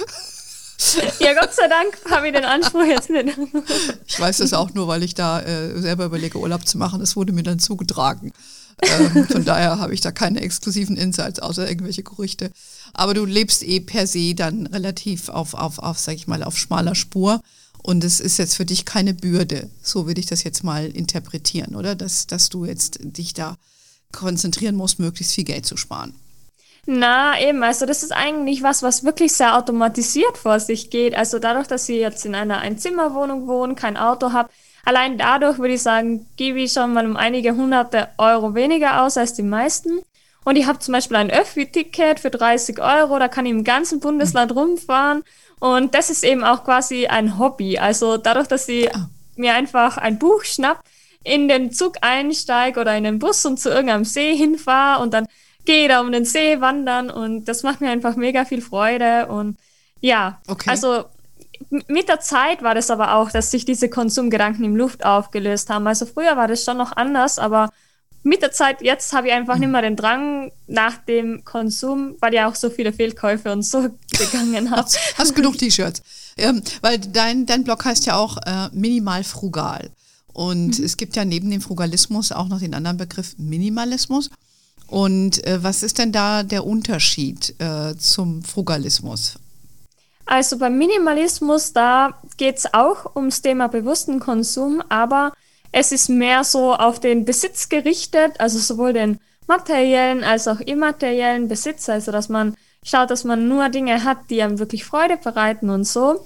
Ja, 1.20 1.34
Gott 1.34 1.54
sei 1.54 1.68
Dank 1.68 2.00
habe 2.10 2.28
ich 2.28 2.34
den 2.34 2.46
Anspruch 2.46 2.86
jetzt 2.86 3.10
nicht. 3.10 3.38
Ich 4.08 4.18
weiß 4.18 4.38
das 4.38 4.54
auch 4.54 4.74
nur, 4.74 4.88
weil 4.88 5.04
ich 5.04 5.14
da 5.14 5.42
äh, 5.42 5.78
selber 5.78 6.06
überlege, 6.06 6.40
Urlaub 6.40 6.66
zu 6.66 6.78
machen. 6.78 7.02
Das 7.02 7.18
wurde 7.18 7.34
mir 7.34 7.44
dann 7.44 7.60
zugetragen. 7.60 8.32
Ähm, 8.82 9.28
von 9.32 9.46
daher 9.46 9.80
habe 9.80 9.94
ich 9.94 10.02
da 10.02 10.12
keine 10.12 10.42
exklusiven 10.42 10.96
Insights, 10.96 11.40
außer 11.40 11.68
irgendwelche 11.68 12.04
Gerüchte. 12.04 12.52
Aber 12.94 13.14
du 13.14 13.26
lebst 13.26 13.64
eh 13.64 13.82
per 13.82 14.08
se 14.08 14.34
dann 14.36 14.68
relativ 14.68 15.30
auf, 15.30 15.54
auf, 15.54 15.80
auf, 15.80 16.00
sag 16.00 16.16
ich 16.16 16.28
mal, 16.28 16.44
auf 16.44 16.58
schmaler 16.58 16.96
Spur. 16.96 17.42
Und 17.82 18.04
es 18.04 18.20
ist 18.20 18.38
jetzt 18.38 18.56
für 18.56 18.66
dich 18.66 18.86
keine 18.86 19.14
Bürde. 19.14 19.70
So 19.82 20.06
würde 20.06 20.20
ich 20.20 20.28
das 20.28 20.44
jetzt 20.44 20.64
mal 20.64 20.86
interpretieren, 20.88 21.76
oder? 21.76 21.96
Dass, 21.96 22.28
dass 22.28 22.50
du 22.50 22.66
jetzt 22.66 23.00
dich 23.02 23.34
da 23.34 23.58
konzentrieren 24.12 24.76
musst, 24.76 25.00
möglichst 25.00 25.34
viel 25.34 25.44
Geld 25.44 25.66
zu 25.66 25.78
sparen. 25.78 26.14
Na, 26.86 27.40
eben, 27.40 27.62
also 27.64 27.86
das 27.86 28.04
ist 28.04 28.12
eigentlich 28.12 28.64
was, 28.64 28.82
was 28.82 29.04
wirklich 29.04 29.34
sehr 29.34 29.56
automatisiert 29.56 30.38
vor 30.38 30.60
sich 30.60 30.90
geht. 30.90 31.16
Also 31.16 31.38
dadurch, 31.40 31.68
dass 31.68 31.88
ich 31.88 31.98
jetzt 31.98 32.26
in 32.26 32.36
einer 32.36 32.60
Einzimmerwohnung 32.60 33.48
wohne, 33.48 33.76
kein 33.76 33.98
Auto 33.98 34.32
habe, 34.32 34.50
allein 34.86 35.18
dadurch 35.18 35.60
würde 35.60 35.76
ich 35.76 35.84
sagen, 35.84 36.26
gebe 36.36 36.60
ich 36.62 36.74
schon 36.74 36.94
mal 36.94 37.06
um 37.06 37.16
einige 37.16 37.56
hunderte 37.56 38.10
Euro 38.18 38.56
weniger 38.56 39.04
aus 39.04 39.18
als 39.18 39.34
die 39.34 39.44
meisten. 39.44 40.00
Und 40.46 40.56
ich 40.56 40.66
habe 40.66 40.80
zum 40.80 40.94
Beispiel 40.94 41.18
ein 41.18 41.30
Öffi-Ticket 41.30 42.20
für 42.20 42.32
30 42.32 42.80
Euro, 42.80 43.20
da 43.20 43.28
kann 43.28 43.46
ich 43.46 43.52
im 43.52 43.64
ganzen 43.64 44.00
Bundesland 44.00 44.56
rumfahren. 44.56 45.24
Und 45.60 45.94
das 45.94 46.10
ist 46.10 46.24
eben 46.24 46.44
auch 46.44 46.64
quasi 46.64 47.08
ein 47.08 47.38
Hobby. 47.38 47.78
Also 47.78 48.18
dadurch, 48.18 48.48
dass 48.48 48.68
ich 48.68 48.94
ah. 48.96 49.10
mir 49.36 49.54
einfach 49.54 49.98
ein 49.98 50.18
Buch 50.18 50.44
schnapp, 50.44 50.84
in 51.24 51.48
den 51.48 51.72
Zug 51.72 51.98
einsteige 52.02 52.80
oder 52.80 52.96
in 52.96 53.04
den 53.04 53.20
Bus 53.20 53.46
und 53.46 53.60
zu 53.60 53.70
irgendeinem 53.70 54.06
See 54.06 54.36
hinfahre 54.36 55.02
und 55.04 55.14
dann 55.14 55.28
gehe 55.66 55.88
da 55.88 56.02
um 56.02 56.12
den 56.12 56.26
See 56.26 56.62
wandern 56.62 57.10
und 57.12 57.46
das 57.46 57.64
macht 57.64 57.82
mir 57.82 57.90
einfach 57.90 58.16
mega 58.16 58.46
viel 58.46 58.62
Freude 58.62 59.28
und 59.28 59.58
ja, 60.00 60.40
okay. 60.48 60.70
also 60.70 61.06
mit 61.70 62.08
der 62.08 62.22
Zeit 62.22 62.64
war 62.64 62.74
das 62.74 62.90
aber 62.90 63.16
auch, 63.16 63.32
dass 63.32 63.52
sich 63.52 63.66
diese 63.66 63.90
Konsumgedanken 63.90 64.64
im 64.64 64.78
Luft 64.78 65.06
aufgelöst 65.06 65.70
haben. 65.70 65.86
Also 65.88 66.06
früher 66.06 66.38
war 66.38 66.48
das 66.48 66.64
schon 66.64 66.78
noch 66.78 66.96
anders, 66.96 67.38
aber 67.38 67.70
mit 68.24 68.42
der 68.42 68.52
Zeit 68.52 68.82
jetzt 68.82 69.14
habe 69.14 69.28
ich 69.28 69.34
einfach 69.34 69.56
mhm. 69.56 69.62
nicht 69.62 69.70
mehr 69.72 69.82
den 69.82 69.96
Drang 69.96 70.52
nach 70.68 70.98
dem 70.98 71.44
Konsum, 71.46 72.16
weil 72.20 72.34
ja 72.34 72.50
auch 72.50 72.56
so 72.56 72.70
viele 72.70 72.94
Fehlkäufe 72.94 73.52
und 73.52 73.64
so 73.64 73.82
gegangen 74.12 74.72
habe. 74.72 74.84
hast, 74.84 75.00
hast 75.18 75.36
genug 75.36 75.58
T-Shirts. 75.58 76.02
Ähm, 76.38 76.62
weil 76.82 77.00
dein, 77.00 77.46
dein 77.46 77.64
Blog 77.64 77.84
heißt 77.86 78.06
ja 78.06 78.16
auch 78.16 78.38
äh, 78.46 78.70
minimal 78.72 79.24
frugal. 79.24 79.90
Und 80.34 80.80
mhm. 80.80 80.86
es 80.86 80.98
gibt 80.98 81.16
ja 81.16 81.26
neben 81.26 81.50
dem 81.50 81.62
Frugalismus 81.62 82.32
auch 82.32 82.48
noch 82.48 82.60
den 82.60 82.74
anderen 82.74 82.98
Begriff 82.98 83.36
Minimalismus. 83.38 84.30
Und 84.88 85.46
äh, 85.46 85.64
was 85.64 85.84
ist 85.84 86.00
denn 86.00 86.12
da 86.12 86.44
der 86.44 86.66
Unterschied 86.66 87.54
äh, 87.60 87.96
zum 87.98 88.44
Frugalismus? 88.44 89.36
Also 90.26 90.58
beim 90.58 90.78
Minimalismus, 90.78 91.74
da 91.74 92.14
geht 92.38 92.58
es 92.58 92.74
auch 92.74 93.16
ums 93.16 93.42
Thema 93.42 93.68
bewussten 93.68 94.20
Konsum, 94.20 94.84
aber 94.88 95.34
es 95.72 95.92
ist 95.92 96.10
mehr 96.10 96.44
so 96.44 96.74
auf 96.74 97.00
den 97.00 97.26
Besitz 97.26 97.70
gerichtet, 97.70 98.40
also 98.40 98.58
sowohl 98.60 98.94
den 98.94 99.20
materiellen 99.48 100.24
als 100.24 100.48
auch 100.48 100.60
immateriellen 100.60 101.48
Besitz, 101.48 101.90
also 101.90 102.12
dass 102.12 102.30
man 102.30 102.56
schaut, 102.84 103.10
dass 103.10 103.24
man 103.24 103.48
nur 103.48 103.70
Dinge 103.70 104.04
hat, 104.04 104.30
die 104.30 104.42
einem 104.42 104.60
wirklich 104.60 104.86
Freude 104.86 105.18
bereiten 105.18 105.70
und 105.70 105.86
so. 105.86 106.26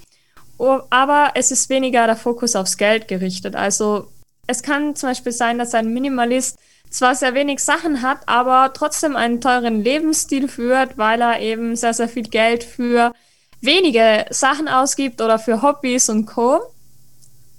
Aber 0.90 1.32
es 1.36 1.52
ist 1.52 1.70
weniger 1.70 2.06
der 2.06 2.16
Fokus 2.16 2.56
aufs 2.56 2.78
Geld 2.78 3.08
gerichtet. 3.08 3.56
Also 3.56 4.08
es 4.48 4.62
kann 4.62 4.96
zum 4.96 5.10
Beispiel 5.10 5.32
sein, 5.32 5.58
dass 5.58 5.74
ein 5.74 5.94
Minimalist 5.94 6.58
zwar 6.90 7.16
sehr 7.16 7.34
wenig 7.34 7.60
Sachen 7.60 8.02
hat, 8.02 8.20
aber 8.28 8.72
trotzdem 8.74 9.16
einen 9.16 9.42
teuren 9.42 9.84
Lebensstil 9.84 10.48
führt, 10.48 10.98
weil 10.98 11.22
er 11.22 11.40
eben 11.40 11.76
sehr, 11.76 11.94
sehr 11.94 12.08
viel 12.08 12.24
Geld 12.24 12.64
für 12.64 13.14
wenige 13.62 14.26
Sachen 14.30 14.68
ausgibt 14.68 15.22
oder 15.22 15.40
für 15.40 15.62
Hobbys 15.62 16.10
und 16.10 16.28
Co. 16.28 16.62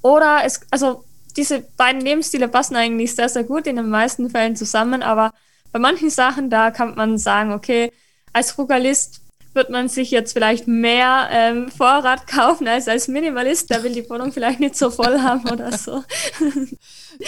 Oder 0.03 0.43
es, 0.45 0.61
also 0.71 1.04
diese 1.37 1.61
beiden 1.77 2.01
Lebensstile 2.01 2.49
passen 2.49 2.77
eigentlich 2.77 3.15
sehr, 3.15 3.29
sehr 3.29 3.45
gut 3.45 3.67
in 3.67 3.77
den 3.77 3.89
meisten 3.89 4.31
Fällen 4.31 4.57
zusammen, 4.57 5.03
aber 5.03 5.33
bei 5.73 5.79
manchen 5.79 6.11
Sachen, 6.11 6.51
da 6.51 6.71
kann 6.71 6.95
man 6.95 7.19
sagen, 7.19 7.53
okay, 7.53 7.93
als 8.33 8.53
Frugalist 8.53 9.21
wird 9.55 9.71
man 9.71 9.89
sich 9.89 10.11
jetzt 10.11 10.33
vielleicht 10.33 10.67
mehr 10.67 11.29
ähm, 11.31 11.69
Vorrat 11.69 12.27
kaufen 12.29 12.69
als 12.69 12.89
als 12.89 13.09
Minimalist. 13.09 13.71
Der 13.71 13.83
will 13.83 13.93
die 13.93 14.09
Wohnung 14.11 14.33
vielleicht 14.33 14.61
nicht 14.61 14.77
so 14.77 14.91
voll 14.91 15.21
haben 15.21 15.49
oder 15.49 15.77
so. 15.77 16.05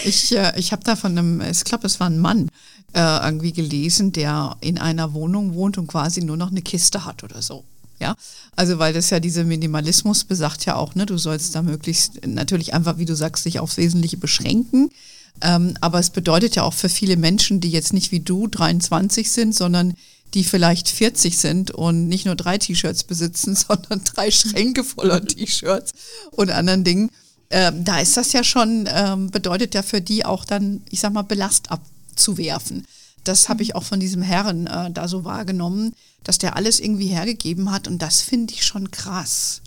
Ich, 0.03 0.35
äh, 0.35 0.51
ich 0.57 0.73
habe 0.73 0.83
da 0.83 0.97
von 0.97 1.17
einem, 1.17 1.39
ich 1.39 1.63
glaube, 1.63 1.87
es 1.87 2.01
war 2.01 2.09
ein 2.09 2.19
Mann, 2.19 2.51
äh, 2.93 3.25
irgendwie 3.25 3.53
gelesen, 3.53 4.11
der 4.11 4.57
in 4.59 4.77
einer 4.77 5.13
Wohnung 5.13 5.55
wohnt 5.55 5.77
und 5.77 5.87
quasi 5.87 6.21
nur 6.25 6.35
noch 6.35 6.51
eine 6.51 6.61
Kiste 6.61 7.05
hat 7.05 7.23
oder 7.23 7.41
so. 7.41 7.63
Ja, 7.99 8.15
also 8.55 8.77
weil 8.77 8.93
das 8.93 9.09
ja 9.09 9.19
dieser 9.19 9.43
Minimalismus 9.43 10.23
besagt 10.23 10.65
ja 10.65 10.75
auch, 10.75 10.93
ne, 10.93 11.07
du 11.07 11.17
sollst 11.17 11.55
da 11.55 11.63
möglichst 11.63 12.27
natürlich 12.27 12.75
einfach, 12.75 12.99
wie 12.99 13.05
du 13.05 13.15
sagst, 13.15 13.43
sich 13.43 13.59
aufs 13.59 13.77
Wesentliche 13.77 14.17
beschränken. 14.17 14.91
Ähm, 15.41 15.75
aber 15.81 15.99
es 15.99 16.11
bedeutet 16.11 16.55
ja 16.55 16.63
auch 16.63 16.73
für 16.73 16.89
viele 16.89 17.17
Menschen, 17.17 17.59
die 17.59 17.71
jetzt 17.71 17.93
nicht 17.93 18.11
wie 18.11 18.19
du 18.19 18.47
23 18.47 19.31
sind, 19.31 19.55
sondern 19.55 19.93
die 20.33 20.43
vielleicht 20.43 20.89
40 20.89 21.37
sind 21.37 21.71
und 21.71 22.07
nicht 22.07 22.25
nur 22.25 22.35
drei 22.35 22.57
T-Shirts 22.57 23.03
besitzen, 23.03 23.55
sondern 23.67 24.03
drei 24.03 24.31
Schränke 24.31 24.83
voller 24.83 25.23
T-Shirts 25.25 25.93
und 26.31 26.51
anderen 26.51 26.83
Dingen. 26.83 27.09
Ähm, 27.49 27.83
da 27.85 27.99
ist 27.99 28.17
das 28.17 28.33
ja 28.33 28.43
schon, 28.43 28.89
ähm, 28.93 29.31
bedeutet 29.31 29.73
ja 29.73 29.81
für 29.81 30.01
die 30.01 30.25
auch 30.25 30.43
dann, 30.43 30.81
ich 30.89 30.99
sag 30.99 31.13
mal, 31.13 31.21
Belast 31.21 31.71
abzuwerfen. 31.71 32.85
Das 33.23 33.49
habe 33.49 33.63
ich 33.63 33.75
auch 33.75 33.83
von 33.83 33.99
diesem 33.99 34.21
Herren 34.21 34.67
äh, 34.67 34.91
da 34.91 35.07
so 35.07 35.23
wahrgenommen, 35.23 35.93
dass 36.27 36.37
der 36.37 36.57
alles 36.57 36.79
irgendwie 36.79 37.07
hergegeben 37.07 37.71
hat 37.71 37.87
und 37.87 38.01
das 38.01 38.21
finde 38.21 38.53
ich 38.53 38.65
schon 38.65 38.91
krass. 38.91 39.61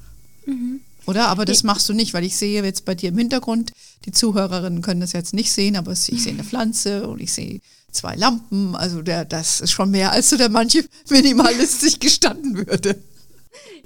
Mhm. 0.45 0.81
Oder? 1.07 1.29
Aber 1.29 1.47
das 1.47 1.63
machst 1.63 1.89
du 1.89 1.95
nicht, 1.95 2.13
weil 2.13 2.25
ich 2.25 2.37
sehe 2.37 2.63
jetzt 2.63 2.85
bei 2.85 2.95
dir 2.95 3.09
im 3.09 3.19
Hintergrund, 3.19 3.73
die 4.05 4.13
Zuhörerinnen 4.13 4.83
können 4.83 5.01
das 5.01 5.13
jetzt 5.13 5.33
nicht 5.33 5.51
sehen, 5.51 5.77
aber 5.77 5.93
ich 5.93 5.99
sehe 5.99 6.33
eine 6.33 6.45
Pflanze 6.45 7.09
und 7.09 7.21
ich 7.21 7.33
sehe 7.33 7.61
zwei 7.91 8.15
Lampen. 8.15 8.77
Also 8.77 9.01
der, 9.01 9.25
das 9.25 9.63
ist 9.63 9.71
schon 9.73 9.91
mehr, 9.91 10.13
als 10.13 10.31
so 10.31 10.37
der 10.37 10.51
manche 10.51 10.85
Minimalist 11.09 11.81
sich 11.81 11.99
gestanden 11.99 12.57
würde. 12.57 13.03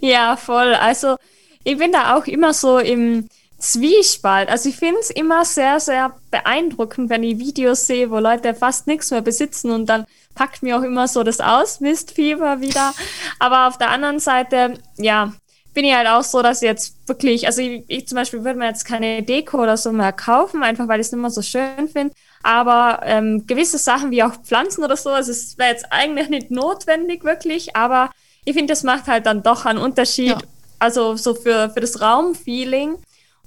Ja, 0.01 0.37
voll. 0.37 0.75
Also 0.75 1.17
ich 1.63 1.79
bin 1.79 1.93
da 1.93 2.17
auch 2.17 2.27
immer 2.27 2.53
so 2.53 2.79
im 2.79 3.29
Zwiespalt. 3.65 4.51
Also 4.51 4.69
ich 4.69 4.77
finde 4.77 5.01
es 5.01 5.09
immer 5.09 5.47
sehr, 5.47 5.81
sehr 5.81 6.15
beeindruckend, 6.31 7.09
wenn 7.09 7.23
ich 7.23 7.39
Videos 7.39 7.87
sehe, 7.87 8.11
wo 8.11 8.19
Leute 8.19 8.55
fast 8.55 8.87
nichts 8.87 9.11
mehr 9.11 9.23
besitzen 9.23 9.71
und 9.71 9.87
dann 9.87 10.05
packt 10.35 10.63
mir 10.63 10.77
auch 10.77 10.83
immer 10.83 11.09
so 11.09 11.23
das 11.23 11.41
Ausmistfieber 11.41 12.61
wieder. 12.61 12.93
Aber 13.39 13.67
auf 13.67 13.79
der 13.79 13.89
anderen 13.89 14.19
Seite, 14.19 14.75
ja, 14.99 15.33
bin 15.73 15.87
ich 15.87 15.95
halt 15.95 16.07
auch 16.09 16.23
so, 16.23 16.43
dass 16.43 16.61
ich 16.61 16.67
jetzt 16.67 17.09
wirklich, 17.09 17.47
also 17.47 17.63
ich, 17.63 17.85
ich 17.89 18.07
zum 18.07 18.17
Beispiel 18.17 18.45
würde 18.45 18.59
mir 18.59 18.67
jetzt 18.67 18.85
keine 18.85 19.23
Deko 19.23 19.63
oder 19.63 19.79
so 19.79 19.93
mehr 19.93 20.13
kaufen, 20.13 20.63
einfach 20.63 20.87
weil 20.87 21.01
ich 21.01 21.07
es 21.07 21.13
nicht 21.13 21.23
mehr 21.23 21.31
so 21.31 21.41
schön 21.41 21.89
finde. 21.89 22.15
Aber 22.43 23.01
ähm, 23.05 23.47
gewisse 23.47 23.79
Sachen 23.79 24.11
wie 24.11 24.23
auch 24.23 24.35
Pflanzen 24.43 24.85
oder 24.85 24.99
so, 24.99 25.09
also 25.09 25.31
es 25.31 25.57
wäre 25.57 25.71
jetzt 25.71 25.87
eigentlich 25.91 26.29
nicht 26.29 26.51
notwendig 26.51 27.25
wirklich, 27.25 27.75
aber 27.75 28.11
ich 28.45 28.53
finde, 28.53 28.73
das 28.73 28.83
macht 28.83 29.07
halt 29.07 29.25
dann 29.25 29.43
doch 29.43 29.65
einen 29.65 29.79
Unterschied. 29.79 30.29
Ja. 30.29 30.39
Also 30.79 31.17
so 31.17 31.35
für, 31.35 31.71
für 31.71 31.81
das 31.81 32.03
Raumfeeling. 32.03 32.97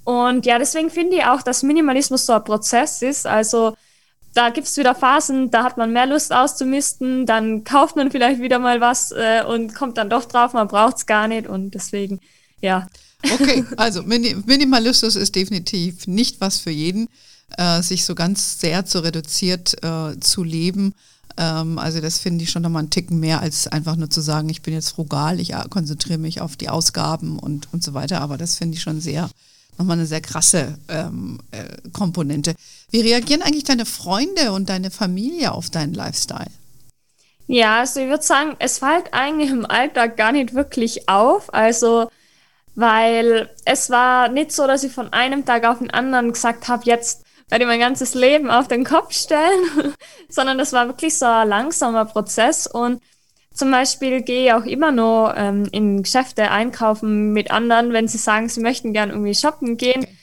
Und 0.08 0.46
ja, 0.46 0.58
deswegen 0.58 0.88
finde 0.88 1.16
ich 1.16 1.24
auch, 1.24 1.42
dass 1.42 1.62
Minimalismus 1.62 2.24
so 2.24 2.32
ein 2.32 2.42
Prozess 2.42 3.02
ist. 3.02 3.26
Also 3.26 3.76
da 4.32 4.48
gibt 4.48 4.66
es 4.66 4.74
wieder 4.78 4.94
Phasen, 4.94 5.50
da 5.50 5.64
hat 5.64 5.76
man 5.76 5.92
mehr 5.92 6.06
Lust 6.06 6.32
auszumisten, 6.32 7.26
dann 7.26 7.62
kauft 7.62 7.94
man 7.94 8.10
vielleicht 8.10 8.40
wieder 8.40 8.58
mal 8.58 8.80
was 8.80 9.12
äh, 9.12 9.44
und 9.46 9.74
kommt 9.74 9.98
dann 9.98 10.08
doch 10.08 10.24
drauf, 10.24 10.54
man 10.54 10.66
braucht 10.66 10.96
es 10.96 11.04
gar 11.04 11.28
nicht. 11.28 11.46
Und 11.46 11.72
deswegen, 11.72 12.20
ja. 12.62 12.86
Okay, 13.22 13.66
also 13.76 14.02
Minimalismus 14.02 15.14
ist 15.14 15.34
definitiv 15.34 16.06
nicht 16.06 16.40
was 16.40 16.58
für 16.58 16.70
jeden 16.70 17.10
äh, 17.58 17.82
sich 17.82 18.06
so 18.06 18.14
ganz 18.14 18.60
sehr 18.60 18.86
zu 18.86 19.00
reduziert 19.00 19.76
äh, 19.84 20.18
zu 20.20 20.42
leben. 20.42 20.94
Ähm, 21.36 21.78
also 21.78 22.00
das 22.00 22.18
finde 22.18 22.44
ich 22.44 22.50
schon 22.50 22.62
nochmal 22.62 22.80
einen 22.80 22.90
Ticken 22.90 23.20
mehr, 23.20 23.42
als 23.42 23.66
einfach 23.68 23.96
nur 23.96 24.08
zu 24.08 24.22
sagen, 24.22 24.48
ich 24.48 24.62
bin 24.62 24.72
jetzt 24.72 24.88
frugal, 24.88 25.38
ich 25.38 25.52
konzentriere 25.68 26.18
mich 26.18 26.40
auf 26.40 26.56
die 26.56 26.70
Ausgaben 26.70 27.38
und, 27.38 27.70
und 27.74 27.84
so 27.84 27.92
weiter. 27.92 28.22
Aber 28.22 28.38
das 28.38 28.56
finde 28.56 28.78
ich 28.78 28.82
schon 28.82 29.02
sehr, 29.02 29.28
nochmal 29.78 29.96
eine 29.96 30.06
sehr 30.06 30.20
krasse 30.20 30.78
ähm, 30.88 31.38
äh, 31.50 31.64
Komponente. 31.92 32.54
Wie 32.90 33.00
reagieren 33.00 33.42
eigentlich 33.42 33.64
deine 33.64 33.86
Freunde 33.86 34.52
und 34.52 34.68
deine 34.68 34.90
Familie 34.90 35.52
auf 35.52 35.70
deinen 35.70 35.94
Lifestyle? 35.94 36.50
Ja, 37.46 37.80
also 37.80 38.00
ich 38.00 38.08
würde 38.08 38.22
sagen, 38.22 38.56
es 38.58 38.78
fällt 38.78 39.14
eigentlich 39.14 39.50
im 39.50 39.64
Alltag 39.64 40.16
gar 40.16 40.32
nicht 40.32 40.54
wirklich 40.54 41.08
auf. 41.08 41.52
Also, 41.54 42.10
weil 42.74 43.48
es 43.64 43.88
war 43.88 44.28
nicht 44.28 44.52
so, 44.52 44.66
dass 44.66 44.84
ich 44.84 44.92
von 44.92 45.12
einem 45.12 45.44
Tag 45.46 45.64
auf 45.64 45.78
den 45.78 45.90
anderen 45.90 46.32
gesagt 46.32 46.68
habe, 46.68 46.84
jetzt 46.84 47.24
werde 47.48 47.64
ich 47.64 47.68
mein 47.68 47.80
ganzes 47.80 48.14
Leben 48.14 48.50
auf 48.50 48.68
den 48.68 48.84
Kopf 48.84 49.14
stellen, 49.14 49.94
sondern 50.28 50.58
das 50.58 50.74
war 50.74 50.88
wirklich 50.88 51.16
so 51.16 51.24
ein 51.24 51.48
langsamer 51.48 52.04
Prozess 52.04 52.66
und 52.66 53.00
zum 53.58 53.72
Beispiel 53.72 54.22
gehe 54.22 54.46
ich 54.46 54.52
auch 54.52 54.64
immer 54.64 54.92
noch 54.92 55.34
ähm, 55.36 55.68
in 55.72 56.04
Geschäfte 56.04 56.52
einkaufen 56.52 57.32
mit 57.32 57.50
anderen, 57.50 57.92
wenn 57.92 58.06
sie 58.06 58.18
sagen, 58.18 58.48
sie 58.48 58.60
möchten 58.60 58.92
gern 58.92 59.10
irgendwie 59.10 59.34
shoppen 59.34 59.76
gehen. 59.76 60.04
Okay. 60.04 60.16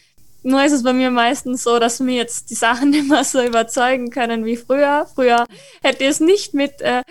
Nur 0.44 0.64
ist 0.64 0.72
es 0.72 0.84
bei 0.84 0.94
mir 0.94 1.12
meistens 1.12 1.64
so, 1.64 1.78
dass 1.78 2.00
mir 2.00 2.16
jetzt 2.16 2.50
die 2.50 2.56
Sachen 2.56 2.90
nicht 2.92 3.10
mehr 3.10 3.26
so 3.26 3.44
überzeugen 3.44 4.10
können 4.10 4.46
wie 4.46 4.56
früher. 4.56 5.06
Früher 5.14 5.46
hätte 5.84 6.06
ich 6.06 6.12
es 6.12 6.20
nicht 6.22 6.54
mit 6.54 6.80
äh, 6.80 7.02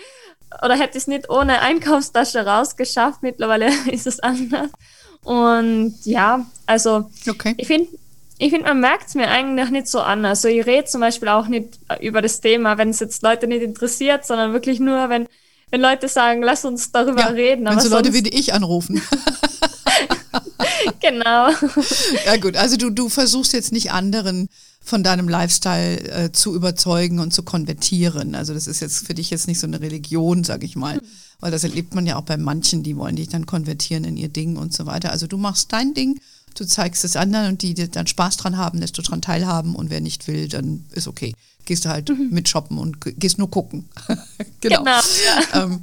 oder 0.63 0.75
hätte 0.75 0.97
ich 0.97 1.03
es 1.03 1.07
nicht 1.07 1.29
ohne 1.29 1.61
Einkaufstasche 1.61 2.43
rausgeschafft. 2.43 3.21
Mittlerweile 3.21 3.67
ist 3.91 4.07
es 4.07 4.19
anders. 4.19 4.71
Und 5.23 5.95
ja, 6.05 6.43
also 6.65 7.11
okay. 7.29 7.53
ich 7.57 7.67
finde, 7.67 7.89
ich 8.39 8.49
finde, 8.49 8.67
man 8.67 8.79
merkt 8.79 9.09
es 9.09 9.15
mir 9.15 9.27
eigentlich 9.27 9.69
nicht 9.69 9.87
so 9.87 9.99
an. 9.99 10.25
Also 10.25 10.47
ich 10.47 10.65
rede 10.65 10.85
zum 10.85 11.01
Beispiel 11.01 11.29
auch 11.29 11.47
nicht 11.47 11.77
über 12.01 12.23
das 12.23 12.41
Thema, 12.41 12.79
wenn 12.79 12.89
es 12.89 12.99
jetzt 12.99 13.21
Leute 13.21 13.45
nicht 13.45 13.61
interessiert, 13.61 14.25
sondern 14.25 14.53
wirklich 14.53 14.79
nur, 14.79 15.09
wenn, 15.09 15.27
wenn 15.71 15.81
Leute 15.81 16.07
sagen, 16.07 16.41
lass 16.43 16.65
uns 16.65 16.91
darüber 16.91 17.21
ja, 17.21 17.27
reden. 17.27 17.65
Wenn 17.65 17.79
so 17.79 17.89
Leute 17.89 18.13
wie 18.13 18.27
ich 18.29 18.53
anrufen. 18.53 19.01
genau. 21.01 21.49
Ja 22.25 22.37
gut, 22.39 22.55
also 22.55 22.77
du, 22.77 22.89
du 22.89 23.09
versuchst 23.09 23.53
jetzt 23.53 23.71
nicht 23.71 23.91
anderen 23.91 24.49
von 24.81 25.03
deinem 25.03 25.27
Lifestyle 25.27 25.99
äh, 26.09 26.31
zu 26.31 26.53
überzeugen 26.53 27.19
und 27.19 27.33
zu 27.33 27.43
konvertieren. 27.43 28.35
Also 28.35 28.53
das 28.53 28.67
ist 28.67 28.81
jetzt 28.81 29.07
für 29.07 29.15
dich 29.15 29.31
jetzt 29.31 29.47
nicht 29.47 29.59
so 29.59 29.65
eine 29.65 29.81
Religion, 29.81 30.43
sag 30.43 30.63
ich 30.63 30.75
mal. 30.75 31.01
Weil 31.39 31.51
das 31.51 31.63
erlebt 31.63 31.95
man 31.95 32.05
ja 32.05 32.15
auch 32.17 32.23
bei 32.23 32.37
manchen, 32.37 32.83
die 32.83 32.95
wollen 32.95 33.15
dich 33.15 33.29
dann 33.29 33.45
konvertieren 33.45 34.03
in 34.05 34.15
ihr 34.15 34.29
Ding 34.29 34.57
und 34.57 34.73
so 34.73 34.85
weiter. 34.85 35.11
Also 35.11 35.27
du 35.27 35.37
machst 35.37 35.73
dein 35.73 35.93
Ding, 35.93 36.19
du 36.55 36.65
zeigst 36.65 37.03
es 37.03 37.15
anderen 37.15 37.49
und 37.49 37.61
die, 37.61 37.73
die 37.73 37.89
dann 37.89 38.07
Spaß 38.07 38.37
dran 38.37 38.57
haben, 38.57 38.79
lässt 38.79 38.97
du 38.97 39.01
dran 39.01 39.21
teilhaben 39.21 39.75
und 39.75 39.89
wer 39.89 40.01
nicht 40.01 40.27
will, 40.27 40.47
dann 40.47 40.85
ist 40.91 41.07
okay. 41.07 41.35
Gehst 41.65 41.85
du 41.85 41.89
halt 41.89 42.09
mhm. 42.09 42.29
mit 42.31 42.49
shoppen 42.49 42.77
und 42.77 42.97
gehst 43.19 43.37
nur 43.37 43.49
gucken. 43.49 43.89
genau. 44.61 44.79
genau 44.79 44.91
ja. 44.91 45.63
ähm, 45.63 45.81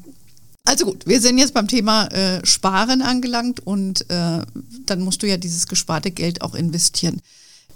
also 0.64 0.85
gut, 0.85 1.07
wir 1.07 1.21
sind 1.21 1.38
jetzt 1.38 1.55
beim 1.55 1.67
Thema 1.67 2.07
äh, 2.07 2.45
Sparen 2.47 3.02
angelangt 3.02 3.61
und 3.61 4.09
äh, 4.11 4.43
dann 4.87 5.00
musst 5.00 5.23
du 5.23 5.29
ja 5.29 5.37
dieses 5.37 5.67
gesparte 5.67 6.11
Geld 6.11 6.43
auch 6.43 6.55
investieren. 6.55 7.21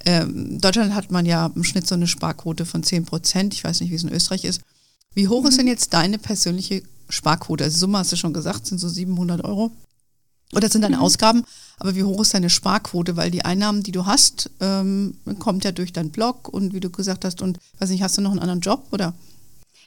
Ähm, 0.04 0.60
Deutschland 0.60 0.94
hat 0.94 1.10
man 1.10 1.26
ja 1.26 1.50
im 1.54 1.64
Schnitt 1.64 1.86
so 1.86 1.96
eine 1.96 2.06
Sparquote 2.06 2.64
von 2.64 2.84
10 2.84 3.04
Prozent. 3.04 3.54
Ich 3.54 3.64
weiß 3.64 3.80
nicht, 3.80 3.90
wie 3.90 3.96
es 3.96 4.04
in 4.04 4.12
Österreich 4.12 4.44
ist. 4.44 4.60
Wie 5.14 5.26
hoch 5.26 5.42
mhm. 5.42 5.48
ist 5.48 5.58
denn 5.58 5.66
jetzt 5.66 5.94
deine 5.94 6.18
persönliche 6.18 6.82
Sparquote? 7.08 7.64
Also 7.64 7.78
Summe 7.78 7.98
hast 7.98 8.12
du 8.12 8.16
schon 8.16 8.32
gesagt, 8.32 8.66
sind 8.66 8.78
so 8.78 8.88
700 8.88 9.44
Euro. 9.44 9.72
Oder 10.52 10.70
sind 10.70 10.82
deine 10.82 10.96
mhm. 10.96 11.02
Ausgaben? 11.02 11.44
Aber 11.78 11.94
wie 11.94 12.04
hoch 12.04 12.22
ist 12.22 12.34
deine 12.34 12.50
Sparquote? 12.50 13.16
Weil 13.16 13.30
die 13.30 13.44
Einnahmen, 13.44 13.82
die 13.82 13.92
du 13.92 14.06
hast, 14.06 14.50
ähm, 14.60 15.16
kommt 15.38 15.64
ja 15.64 15.72
durch 15.72 15.92
deinen 15.92 16.10
Blog 16.10 16.48
und 16.48 16.72
wie 16.72 16.80
du 16.80 16.90
gesagt 16.90 17.24
hast, 17.24 17.42
und 17.42 17.58
weiß 17.78 17.90
nicht, 17.90 18.02
hast 18.02 18.16
du 18.16 18.22
noch 18.22 18.30
einen 18.30 18.40
anderen 18.40 18.60
Job 18.60 18.84
oder? 18.92 19.12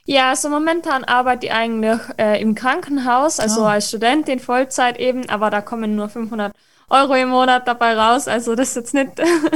Ja, 0.06 0.30
also 0.30 0.50
momentan 0.50 1.04
arbeite 1.04 1.48
ich 1.48 1.52
eigentlich 1.52 2.00
äh, 2.18 2.42
im 2.42 2.56
Krankenhaus, 2.56 3.40
also 3.40 3.64
ah. 3.64 3.74
als 3.74 3.90
Studentin 3.90 4.40
Vollzeit 4.40 5.00
eben, 5.00 5.30
aber 5.30 5.50
da 5.50 5.62
kommen 5.62 5.96
nur 5.96 6.10
500 6.10 6.54
Euro 6.90 7.14
im 7.14 7.30
Monat 7.30 7.68
dabei 7.68 7.96
raus. 7.96 8.28
Also 8.28 8.56
das 8.56 8.70
ist 8.70 8.76
jetzt 8.76 8.94
nicht 8.94 9.12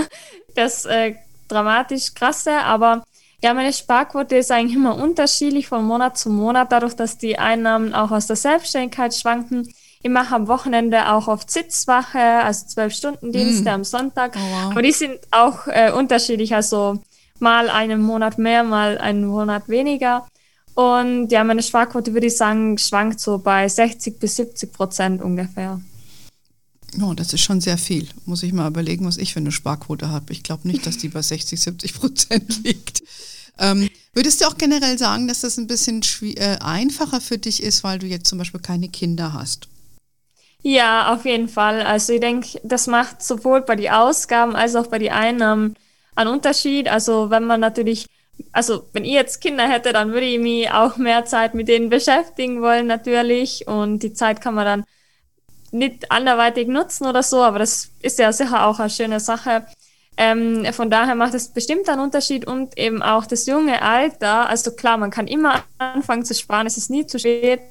das 0.55 0.85
äh, 0.85 1.15
dramatisch 1.47 2.13
krasse, 2.13 2.51
aber 2.59 3.03
ja, 3.43 3.53
meine 3.53 3.73
Sparquote 3.73 4.37
ist 4.37 4.51
eigentlich 4.51 4.75
immer 4.75 4.95
unterschiedlich 4.95 5.67
von 5.67 5.83
Monat 5.83 6.17
zu 6.17 6.29
Monat, 6.29 6.71
dadurch, 6.71 6.93
dass 6.93 7.17
die 7.17 7.37
Einnahmen 7.37 7.93
auch 7.93 8.11
aus 8.11 8.27
der 8.27 8.37
Selbstständigkeit 8.37 9.13
schwanken. 9.13 9.67
Ich 10.03 10.09
mache 10.09 10.35
am 10.35 10.47
Wochenende 10.49 11.11
auch 11.13 11.29
oft 11.29 11.49
Sitzwache, 11.49 12.19
also 12.19 12.67
zwölf 12.67 12.93
Stunden 12.93 13.31
Dienste 13.31 13.63
mm. 13.63 13.67
am 13.73 13.83
Sonntag. 13.85 14.35
Oh, 14.35 14.39
wow. 14.39 14.71
Aber 14.71 14.81
die 14.81 14.91
sind 14.91 15.17
auch 15.31 15.65
äh, 15.67 15.91
unterschiedlich, 15.91 16.53
also 16.53 17.01
mal 17.39 17.69
einen 17.69 18.01
Monat 18.01 18.37
mehr, 18.37 18.63
mal 18.63 18.97
einen 18.97 19.25
Monat 19.25 19.69
weniger. 19.69 20.27
Und 20.75 21.31
ja, 21.31 21.45
meine 21.45 21.63
Sparquote 21.63 22.13
würde 22.13 22.27
ich 22.27 22.35
sagen, 22.35 22.77
schwankt 22.77 23.21
so 23.21 23.37
bei 23.37 23.67
60 23.69 24.19
bis 24.19 24.35
70 24.35 24.73
Prozent 24.73 25.21
ungefähr. 25.21 25.79
Oh, 27.01 27.13
das 27.13 27.31
ist 27.31 27.41
schon 27.41 27.61
sehr 27.61 27.77
viel. 27.77 28.07
Muss 28.25 28.43
ich 28.43 28.51
mal 28.51 28.67
überlegen, 28.67 29.05
was 29.05 29.17
ich 29.17 29.33
für 29.33 29.39
eine 29.39 29.53
Sparquote 29.53 30.09
habe. 30.09 30.33
Ich 30.33 30.43
glaube 30.43 30.67
nicht, 30.67 30.85
dass 30.85 30.97
die 30.97 31.09
bei 31.09 31.21
60, 31.21 31.59
70 31.59 31.93
Prozent 31.93 32.59
liegt. 32.63 33.03
Ähm, 33.57 33.89
würdest 34.13 34.41
du 34.41 34.47
auch 34.47 34.57
generell 34.57 34.97
sagen, 34.97 35.29
dass 35.29 35.41
das 35.41 35.57
ein 35.57 35.67
bisschen 35.67 36.01
äh, 36.21 36.57
einfacher 36.59 37.21
für 37.21 37.37
dich 37.37 37.63
ist, 37.63 37.85
weil 37.85 37.99
du 37.99 38.07
jetzt 38.07 38.27
zum 38.27 38.37
Beispiel 38.37 38.59
keine 38.59 38.89
Kinder 38.89 39.31
hast? 39.31 39.69
Ja, 40.63 41.13
auf 41.13 41.25
jeden 41.25 41.49
Fall. 41.49 41.81
Also 41.81 42.13
ich 42.13 42.21
denke, 42.21 42.59
das 42.63 42.87
macht 42.87 43.21
sowohl 43.21 43.61
bei 43.61 43.75
den 43.75 43.91
Ausgaben 43.91 44.55
als 44.55 44.75
auch 44.75 44.87
bei 44.87 44.97
den 44.97 45.11
Einnahmen 45.11 45.75
einen 46.15 46.29
Unterschied. 46.31 46.87
Also 46.87 47.29
wenn 47.29 47.43
man 47.43 47.59
natürlich, 47.59 48.07
also 48.53 48.85
wenn 48.93 49.03
ich 49.03 49.11
jetzt 49.11 49.41
Kinder 49.41 49.67
hätte, 49.67 49.91
dann 49.91 50.13
würde 50.13 50.25
ich 50.25 50.39
mich 50.39 50.71
auch 50.71 50.95
mehr 50.97 51.25
Zeit 51.25 51.53
mit 51.53 51.67
denen 51.67 51.89
beschäftigen 51.89 52.61
wollen 52.61 52.87
natürlich. 52.87 53.67
Und 53.67 53.99
die 54.03 54.13
Zeit 54.13 54.39
kann 54.39 54.55
man 54.55 54.65
dann 54.65 54.85
nicht 55.71 56.11
anderweitig 56.11 56.67
nutzen 56.67 57.07
oder 57.07 57.23
so, 57.23 57.41
aber 57.43 57.59
das 57.59 57.89
ist 58.01 58.19
ja 58.19 58.31
sicher 58.31 58.65
auch 58.67 58.79
eine 58.79 58.89
schöne 58.89 59.19
Sache. 59.19 59.65
Ähm, 60.15 60.65
von 60.73 60.89
daher 60.91 61.15
macht 61.15 61.33
es 61.33 61.49
bestimmt 61.49 61.89
einen 61.89 62.01
Unterschied 62.01 62.45
und 62.45 62.77
eben 62.77 63.01
auch 63.01 63.25
das 63.25 63.47
junge 63.47 63.81
Alter. 63.81 64.47
Also 64.47 64.71
klar, 64.71 64.97
man 64.97 65.09
kann 65.11 65.27
immer 65.27 65.63
anfangen 65.79 66.23
zu 66.23 66.35
sparen, 66.35 66.67
es 66.67 66.77
ist 66.77 66.89
nie 66.91 67.05
zu 67.07 67.19
spät. 67.19 67.61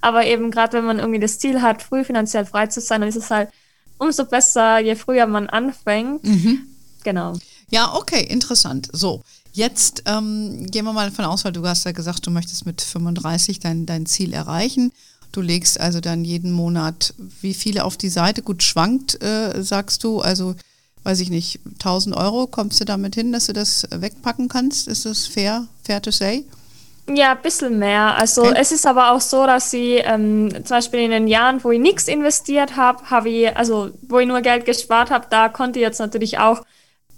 Aber 0.00 0.26
eben 0.26 0.50
gerade 0.50 0.76
wenn 0.76 0.84
man 0.84 0.98
irgendwie 0.98 1.20
das 1.20 1.38
Ziel 1.38 1.62
hat, 1.62 1.82
früh 1.82 2.04
finanziell 2.04 2.44
frei 2.44 2.66
zu 2.66 2.80
sein, 2.80 3.00
dann 3.00 3.08
ist 3.08 3.16
es 3.16 3.30
halt 3.30 3.50
umso 3.98 4.24
besser, 4.24 4.78
je 4.78 4.94
früher 4.94 5.26
man 5.26 5.48
anfängt. 5.48 6.24
Mhm. 6.24 6.66
Genau. 7.02 7.34
Ja, 7.70 7.94
okay, 7.94 8.22
interessant. 8.22 8.88
So, 8.92 9.22
jetzt 9.52 10.02
ähm, 10.06 10.66
gehen 10.66 10.84
wir 10.84 10.92
mal 10.92 11.08
davon 11.08 11.24
aus, 11.24 11.44
weil 11.44 11.52
du 11.52 11.66
hast 11.66 11.84
ja 11.84 11.92
gesagt, 11.92 12.26
du 12.26 12.30
möchtest 12.30 12.66
mit 12.66 12.80
35 12.80 13.60
dein, 13.60 13.86
dein 13.86 14.06
Ziel 14.06 14.32
erreichen. 14.32 14.92
Du 15.32 15.40
legst 15.40 15.80
also 15.80 16.00
dann 16.00 16.24
jeden 16.24 16.52
Monat 16.52 17.14
wie 17.40 17.54
viele 17.54 17.84
auf 17.84 17.96
die 17.96 18.08
Seite? 18.08 18.42
Gut, 18.42 18.62
schwankt, 18.62 19.22
äh, 19.22 19.62
sagst 19.62 20.04
du. 20.04 20.20
Also, 20.20 20.54
weiß 21.02 21.20
ich 21.20 21.30
nicht, 21.30 21.60
1000 21.74 22.16
Euro, 22.16 22.46
kommst 22.46 22.80
du 22.80 22.84
damit 22.84 23.14
hin, 23.14 23.32
dass 23.32 23.46
du 23.46 23.52
das 23.52 23.86
wegpacken 23.90 24.48
kannst? 24.48 24.88
Ist 24.88 25.04
das 25.04 25.26
fair, 25.26 25.66
fair 25.82 26.00
to 26.00 26.10
say? 26.10 26.44
Ja, 27.08 27.32
ein 27.32 27.42
bisschen 27.42 27.78
mehr. 27.78 28.16
Also 28.16 28.42
okay. 28.42 28.56
es 28.58 28.72
ist 28.72 28.86
aber 28.86 29.12
auch 29.12 29.20
so, 29.20 29.46
dass 29.46 29.72
ich 29.72 30.02
ähm, 30.04 30.50
zum 30.50 30.76
Beispiel 30.76 31.00
in 31.00 31.10
den 31.10 31.28
Jahren, 31.28 31.62
wo 31.62 31.70
ich 31.70 31.80
nichts 31.80 32.08
investiert 32.08 32.76
habe, 32.76 33.10
habe 33.10 33.28
ich, 33.28 33.56
also 33.56 33.90
wo 34.08 34.18
ich 34.18 34.26
nur 34.26 34.40
Geld 34.40 34.64
gespart 34.64 35.10
habe, 35.10 35.26
da 35.30 35.48
konnte 35.48 35.78
ich 35.78 35.84
jetzt 35.84 36.00
natürlich 36.00 36.38
auch 36.38 36.62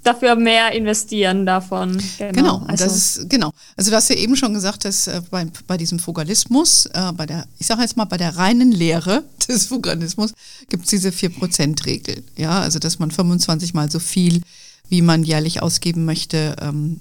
dafür 0.02 0.36
mehr 0.36 0.72
investieren 0.72 1.46
davon. 1.46 2.00
Genau, 2.18 2.32
genau 2.32 2.56
also. 2.66 2.84
das 2.84 2.96
ist 2.96 3.30
genau. 3.30 3.52
Also 3.76 3.90
du 3.90 3.96
hast 3.96 4.08
ja 4.10 4.16
eben 4.16 4.36
schon 4.36 4.54
gesagt, 4.54 4.84
dass 4.84 5.06
äh, 5.06 5.22
bei, 5.30 5.46
bei 5.66 5.76
diesem 5.76 5.98
Fugalismus, 5.98 6.86
äh, 6.86 7.12
bei 7.12 7.26
der, 7.26 7.46
ich 7.58 7.66
sage 7.66 7.82
jetzt 7.82 7.96
mal, 7.96 8.04
bei 8.04 8.16
der 8.16 8.36
reinen 8.36 8.72
Lehre 8.72 9.24
des 9.48 9.66
Fugalismus 9.66 10.32
gibt 10.68 10.84
es 10.84 10.90
diese 10.90 11.10
4%-Regel. 11.10 12.24
Ja, 12.36 12.60
also 12.60 12.78
dass 12.78 12.98
man 12.98 13.10
25 13.10 13.74
mal 13.74 13.90
so 13.90 13.98
viel, 13.98 14.42
wie 14.88 15.02
man 15.02 15.24
jährlich 15.24 15.62
ausgeben 15.62 16.04
möchte, 16.04 16.56
ähm, 16.60 17.00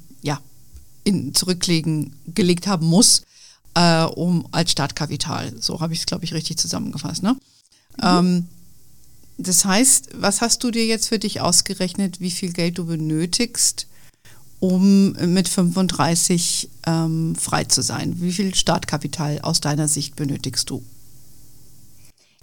in, 1.08 1.34
zurücklegen, 1.34 2.13
gelegt 2.28 2.67
haben 2.67 2.86
muss, 2.86 3.24
äh, 3.76 4.04
um 4.04 4.48
als 4.52 4.72
Startkapital. 4.72 5.54
So 5.60 5.80
habe 5.80 5.93
ich 5.93 6.00
es, 6.00 6.06
glaube 6.06 6.26
ich, 6.26 6.34
richtig 6.34 6.58
zusammengefasst. 6.58 7.24
Ne? 7.24 7.34
Mhm. 7.98 8.04
Ähm, 8.04 8.48
das 9.38 9.65
heißt, 9.65 10.10
was 10.15 10.41
hast 10.41 10.63
du 10.63 10.72
dir 10.72 10.86
jetzt 10.86 11.08
für 11.08 11.20
dich 11.20 11.41
ausgerechnet, 11.41 12.20
wie 12.20 12.32
viel 12.32 12.52
Geld 12.52 12.78
du 12.78 12.86
benötigst, 12.86 13.88
um 14.60 15.12
mit 15.12 15.48
35 15.48 16.70
ähm, 16.88 17.36
frei 17.36 17.63
zu 17.65 17.82
sein? 17.82 18.20
Wie 18.20 18.32
viel 18.32 18.56
Startkapital 18.56 19.39
aus 19.41 19.62
deiner 19.62 19.88
Sicht 19.88 20.15
benötigst 20.15 20.70
du? 20.70 20.84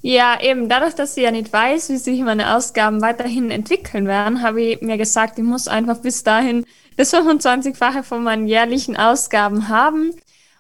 Ja, 0.03 0.39
eben 0.41 0.69
dadurch, 0.69 0.95
dass 0.95 1.17
ich 1.17 1.25
ja 1.25 1.31
nicht 1.31 1.53
weiß, 1.53 1.89
wie 1.89 1.97
sich 1.97 2.21
meine 2.21 2.55
Ausgaben 2.55 3.01
weiterhin 3.01 3.51
entwickeln 3.51 4.07
werden, 4.07 4.43
habe 4.43 4.63
ich 4.63 4.83
mir 4.83 4.99
gesagt, 4.99 5.39
ich 5.39 5.45
muss 5.45 5.67
einfach 5.67 5.99
bis 5.99 6.23
dahin 6.23 6.65
das 6.97 7.13
25-fache 7.13 8.03
von 8.03 8.23
meinen 8.23 8.47
jährlichen 8.47 8.97
Ausgaben 8.97 9.69
haben 9.69 10.13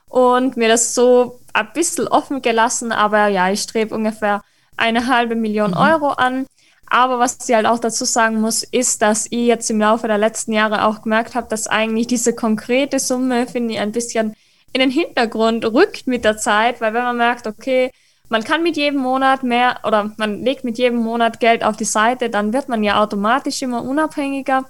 und 0.08 0.56
mir 0.56 0.68
das 0.68 0.94
so 0.94 1.40
ein 1.52 1.68
bisschen 1.74 2.08
offen 2.08 2.42
gelassen, 2.42 2.92
aber 2.92 3.28
ja, 3.28 3.50
ich 3.50 3.62
strebe 3.62 3.94
ungefähr 3.94 4.42
eine 4.76 5.06
halbe 5.06 5.34
Million 5.36 5.72
mhm. 5.72 5.76
Euro 5.76 6.08
an. 6.10 6.46
Aber 6.86 7.18
was 7.18 7.38
ich 7.48 7.54
halt 7.54 7.66
auch 7.66 7.78
dazu 7.78 8.04
sagen 8.04 8.40
muss, 8.40 8.62
ist, 8.62 9.02
dass 9.02 9.26
ich 9.26 9.46
jetzt 9.46 9.70
im 9.70 9.80
Laufe 9.80 10.06
der 10.06 10.18
letzten 10.18 10.52
Jahre 10.52 10.84
auch 10.84 11.02
gemerkt 11.02 11.34
habe, 11.34 11.48
dass 11.48 11.66
eigentlich 11.66 12.06
diese 12.06 12.34
konkrete 12.34 12.98
Summe, 12.98 13.46
finde 13.46 13.74
ich, 13.74 13.80
ein 13.80 13.92
bisschen 13.92 14.36
in 14.72 14.80
den 14.80 14.90
Hintergrund 14.90 15.64
rückt 15.64 16.06
mit 16.06 16.24
der 16.24 16.36
Zeit, 16.36 16.80
weil 16.80 16.92
wenn 16.94 17.04
man 17.04 17.16
merkt, 17.16 17.46
okay, 17.46 17.90
man 18.28 18.42
kann 18.42 18.62
mit 18.62 18.76
jedem 18.76 19.00
Monat 19.00 19.42
mehr 19.42 19.80
oder 19.84 20.12
man 20.16 20.42
legt 20.44 20.64
mit 20.64 20.78
jedem 20.78 20.98
Monat 20.98 21.40
Geld 21.40 21.64
auf 21.64 21.76
die 21.76 21.84
Seite, 21.84 22.30
dann 22.30 22.52
wird 22.52 22.68
man 22.68 22.82
ja 22.82 23.02
automatisch 23.02 23.62
immer 23.62 23.82
unabhängiger. 23.82 24.64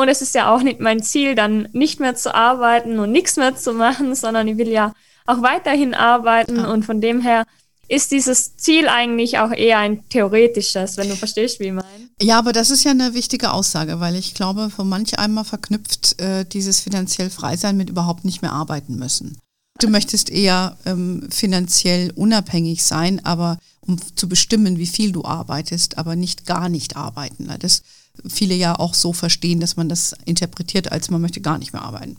Und 0.00 0.08
es 0.08 0.22
ist 0.22 0.34
ja 0.34 0.54
auch 0.54 0.62
nicht 0.62 0.80
mein 0.80 1.02
Ziel, 1.02 1.34
dann 1.34 1.68
nicht 1.72 2.00
mehr 2.00 2.14
zu 2.14 2.34
arbeiten 2.34 2.98
und 2.98 3.12
nichts 3.12 3.36
mehr 3.36 3.56
zu 3.56 3.72
machen, 3.72 4.14
sondern 4.14 4.48
ich 4.48 4.56
will 4.56 4.68
ja 4.68 4.94
auch 5.26 5.42
weiterhin 5.42 5.94
arbeiten. 5.94 6.56
Ja. 6.56 6.72
Und 6.72 6.84
von 6.84 7.00
dem 7.00 7.20
her 7.20 7.44
ist 7.88 8.12
dieses 8.12 8.56
Ziel 8.56 8.88
eigentlich 8.88 9.38
auch 9.38 9.50
eher 9.50 9.78
ein 9.78 10.08
theoretisches, 10.08 10.96
wenn 10.96 11.08
du 11.08 11.16
verstehst, 11.16 11.58
wie 11.58 11.66
ich 11.66 11.72
meine. 11.72 12.08
Ja, 12.22 12.38
aber 12.38 12.52
das 12.52 12.70
ist 12.70 12.84
ja 12.84 12.92
eine 12.92 13.14
wichtige 13.14 13.52
Aussage, 13.52 13.98
weil 13.98 14.14
ich 14.14 14.34
glaube, 14.34 14.70
für 14.70 14.84
manch 14.84 15.18
einmal 15.18 15.44
verknüpft 15.44 16.20
äh, 16.20 16.44
dieses 16.44 16.80
finanziell 16.80 17.30
Freisein 17.30 17.76
mit 17.76 17.90
überhaupt 17.90 18.24
nicht 18.24 18.42
mehr 18.42 18.52
arbeiten 18.52 18.96
müssen. 18.96 19.38
Du 19.80 19.88
möchtest 19.88 20.30
eher 20.30 20.76
ähm, 20.86 21.26
finanziell 21.30 22.12
unabhängig 22.14 22.84
sein, 22.84 23.24
aber 23.24 23.58
um 23.80 23.98
zu 24.14 24.28
bestimmen, 24.28 24.78
wie 24.78 24.86
viel 24.86 25.10
du 25.10 25.24
arbeitest, 25.24 25.98
aber 25.98 26.14
nicht 26.16 26.46
gar 26.46 26.68
nicht 26.68 26.96
arbeiten. 26.96 27.50
Das 27.58 27.82
viele 28.28 28.54
ja 28.54 28.78
auch 28.78 28.94
so 28.94 29.12
verstehen, 29.12 29.60
dass 29.60 29.76
man 29.76 29.88
das 29.88 30.14
interpretiert, 30.24 30.92
als 30.92 31.10
man 31.10 31.20
möchte 31.20 31.40
gar 31.40 31.58
nicht 31.58 31.72
mehr 31.72 31.82
arbeiten. 31.82 32.16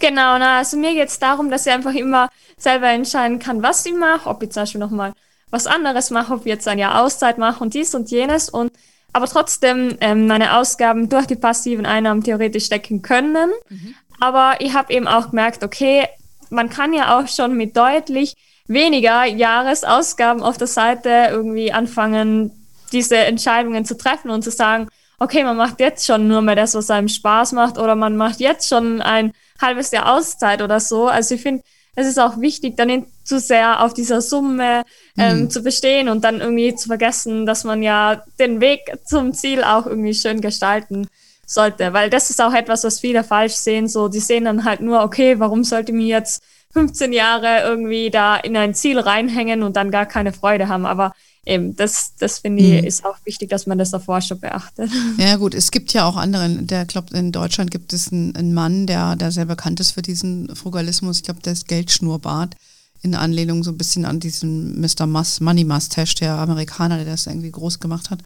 Genau, 0.00 0.38
na, 0.38 0.58
also 0.58 0.76
mir 0.76 0.94
geht 0.94 1.08
es 1.08 1.18
darum, 1.18 1.50
dass 1.50 1.66
ich 1.66 1.72
einfach 1.72 1.94
immer 1.94 2.30
selber 2.56 2.88
entscheiden 2.88 3.38
kann, 3.38 3.62
was 3.62 3.84
ich 3.84 3.94
mache, 3.94 4.28
ob 4.28 4.42
ich 4.42 4.50
zum 4.50 4.62
Beispiel 4.62 4.80
nochmal 4.80 5.12
was 5.50 5.66
anderes 5.66 6.10
mache, 6.10 6.32
ob 6.32 6.40
ich 6.40 6.46
jetzt 6.46 6.68
ein 6.68 6.78
Jahr 6.78 7.02
Auszeit 7.02 7.38
mache 7.38 7.62
und 7.62 7.74
dies 7.74 7.94
und 7.94 8.10
jenes. 8.10 8.48
Und 8.48 8.72
aber 9.12 9.26
trotzdem 9.26 9.96
ähm, 10.00 10.26
meine 10.26 10.56
Ausgaben 10.56 11.08
durch 11.08 11.26
die 11.26 11.36
passiven 11.36 11.84
Einnahmen 11.84 12.22
theoretisch 12.22 12.68
decken 12.68 13.02
können. 13.02 13.50
Mhm. 13.68 13.94
Aber 14.20 14.60
ich 14.60 14.74
habe 14.74 14.92
eben 14.92 15.08
auch 15.08 15.30
gemerkt, 15.30 15.64
okay, 15.64 16.06
man 16.50 16.70
kann 16.70 16.92
ja 16.92 17.18
auch 17.18 17.28
schon 17.28 17.56
mit 17.56 17.76
deutlich 17.76 18.36
weniger 18.66 19.24
Jahresausgaben 19.24 20.42
auf 20.42 20.56
der 20.56 20.66
Seite 20.66 21.28
irgendwie 21.30 21.72
anfangen, 21.72 22.59
diese 22.92 23.16
Entscheidungen 23.16 23.84
zu 23.84 23.96
treffen 23.96 24.30
und 24.30 24.42
zu 24.42 24.50
sagen, 24.50 24.88
okay, 25.18 25.44
man 25.44 25.56
macht 25.56 25.80
jetzt 25.80 26.06
schon 26.06 26.28
nur 26.28 26.42
mehr 26.42 26.56
das, 26.56 26.74
was 26.74 26.90
einem 26.90 27.08
Spaß 27.08 27.52
macht 27.52 27.78
oder 27.78 27.94
man 27.94 28.16
macht 28.16 28.40
jetzt 28.40 28.68
schon 28.68 29.02
ein 29.02 29.32
halbes 29.60 29.90
Jahr 29.90 30.14
Auszeit 30.14 30.62
oder 30.62 30.80
so. 30.80 31.08
Also 31.08 31.34
ich 31.34 31.42
finde, 31.42 31.62
es 31.94 32.06
ist 32.06 32.18
auch 32.18 32.40
wichtig, 32.40 32.76
dann 32.76 32.88
nicht 32.88 33.06
zu 33.24 33.38
sehr 33.38 33.82
auf 33.84 33.92
dieser 33.92 34.22
Summe 34.22 34.84
ähm, 35.18 35.42
mhm. 35.42 35.50
zu 35.50 35.62
bestehen 35.62 36.08
und 36.08 36.24
dann 36.24 36.40
irgendwie 36.40 36.74
zu 36.74 36.88
vergessen, 36.88 37.46
dass 37.46 37.64
man 37.64 37.82
ja 37.82 38.22
den 38.38 38.60
Weg 38.60 38.92
zum 39.04 39.34
Ziel 39.34 39.62
auch 39.62 39.86
irgendwie 39.86 40.14
schön 40.14 40.40
gestalten 40.40 41.08
sollte. 41.46 41.92
Weil 41.92 42.10
das 42.10 42.30
ist 42.30 42.40
auch 42.40 42.54
etwas, 42.54 42.84
was 42.84 43.00
viele 43.00 43.22
falsch 43.22 43.54
sehen. 43.54 43.88
So, 43.88 44.08
die 44.08 44.20
sehen 44.20 44.44
dann 44.44 44.64
halt 44.64 44.80
nur, 44.80 45.02
okay, 45.02 45.38
warum 45.38 45.64
sollte 45.64 45.92
mir 45.92 46.06
jetzt 46.06 46.42
15 46.72 47.12
Jahre 47.12 47.62
irgendwie 47.64 48.10
da 48.10 48.36
in 48.36 48.56
ein 48.56 48.74
Ziel 48.74 48.98
reinhängen 48.98 49.62
und 49.62 49.76
dann 49.76 49.90
gar 49.90 50.06
keine 50.06 50.32
Freude 50.32 50.68
haben. 50.68 50.86
Aber 50.86 51.12
eben, 51.44 51.76
das, 51.76 52.12
das 52.18 52.38
finde 52.38 52.62
ich, 52.62 52.82
mhm. 52.82 52.86
ist 52.86 53.04
auch 53.04 53.16
wichtig, 53.24 53.50
dass 53.50 53.66
man 53.66 53.78
das 53.78 53.90
davor 53.90 54.20
schon 54.20 54.40
beachtet. 54.40 54.90
Ja, 55.18 55.36
gut, 55.36 55.54
es 55.54 55.70
gibt 55.70 55.92
ja 55.92 56.04
auch 56.04 56.16
andere, 56.16 56.48
der 56.48 56.86
glaubt, 56.86 57.12
in 57.12 57.32
Deutschland 57.32 57.70
gibt 57.70 57.92
es 57.92 58.12
einen, 58.12 58.34
einen 58.36 58.54
Mann, 58.54 58.86
der, 58.86 59.16
der 59.16 59.32
sehr 59.32 59.46
bekannt 59.46 59.80
ist 59.80 59.92
für 59.92 60.02
diesen 60.02 60.54
Frugalismus. 60.54 61.18
Ich 61.18 61.24
glaube, 61.24 61.40
der 61.42 61.52
ist 61.52 61.68
Geldschnurrbart 61.68 62.56
in 63.02 63.14
Anlehnung 63.14 63.64
so 63.64 63.70
ein 63.70 63.78
bisschen 63.78 64.04
an 64.04 64.20
diesen 64.20 64.80
Mr. 64.80 65.06
Mus 65.06 65.40
Money 65.40 65.64
Mustache, 65.64 66.14
der 66.20 66.34
Amerikaner, 66.34 66.96
der 66.96 67.06
das 67.06 67.26
irgendwie 67.26 67.50
groß 67.50 67.80
gemacht 67.80 68.10
hat. 68.10 68.20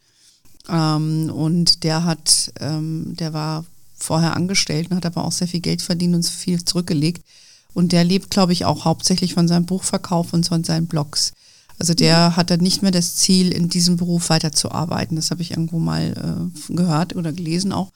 Ähm, 0.68 1.30
und 1.30 1.84
der 1.84 2.04
hat, 2.04 2.52
ähm, 2.60 3.14
der 3.18 3.32
war 3.32 3.64
vorher 3.96 4.36
angestellt 4.36 4.90
und 4.90 4.96
hat 4.96 5.06
aber 5.06 5.24
auch 5.24 5.32
sehr 5.32 5.48
viel 5.48 5.60
Geld 5.60 5.82
verdient 5.82 6.14
und 6.14 6.26
viel 6.26 6.64
zurückgelegt. 6.64 7.24
Und 7.72 7.92
der 7.92 8.04
lebt, 8.04 8.30
glaube 8.30 8.52
ich, 8.52 8.64
auch 8.64 8.84
hauptsächlich 8.84 9.34
von 9.34 9.48
seinem 9.48 9.66
Buchverkauf 9.66 10.32
und 10.32 10.46
von 10.46 10.64
seinen 10.64 10.86
Blogs. 10.86 11.32
Also 11.78 11.94
der 11.94 12.36
hat 12.36 12.50
dann 12.50 12.60
nicht 12.60 12.82
mehr 12.82 12.90
das 12.90 13.16
Ziel, 13.16 13.52
in 13.52 13.68
diesem 13.68 13.96
Beruf 13.96 14.30
weiterzuarbeiten. 14.30 15.16
Das 15.16 15.30
habe 15.30 15.42
ich 15.42 15.50
irgendwo 15.50 15.78
mal 15.78 16.50
äh, 16.68 16.72
gehört 16.74 17.16
oder 17.16 17.32
gelesen 17.32 17.72
auch. 17.72 17.90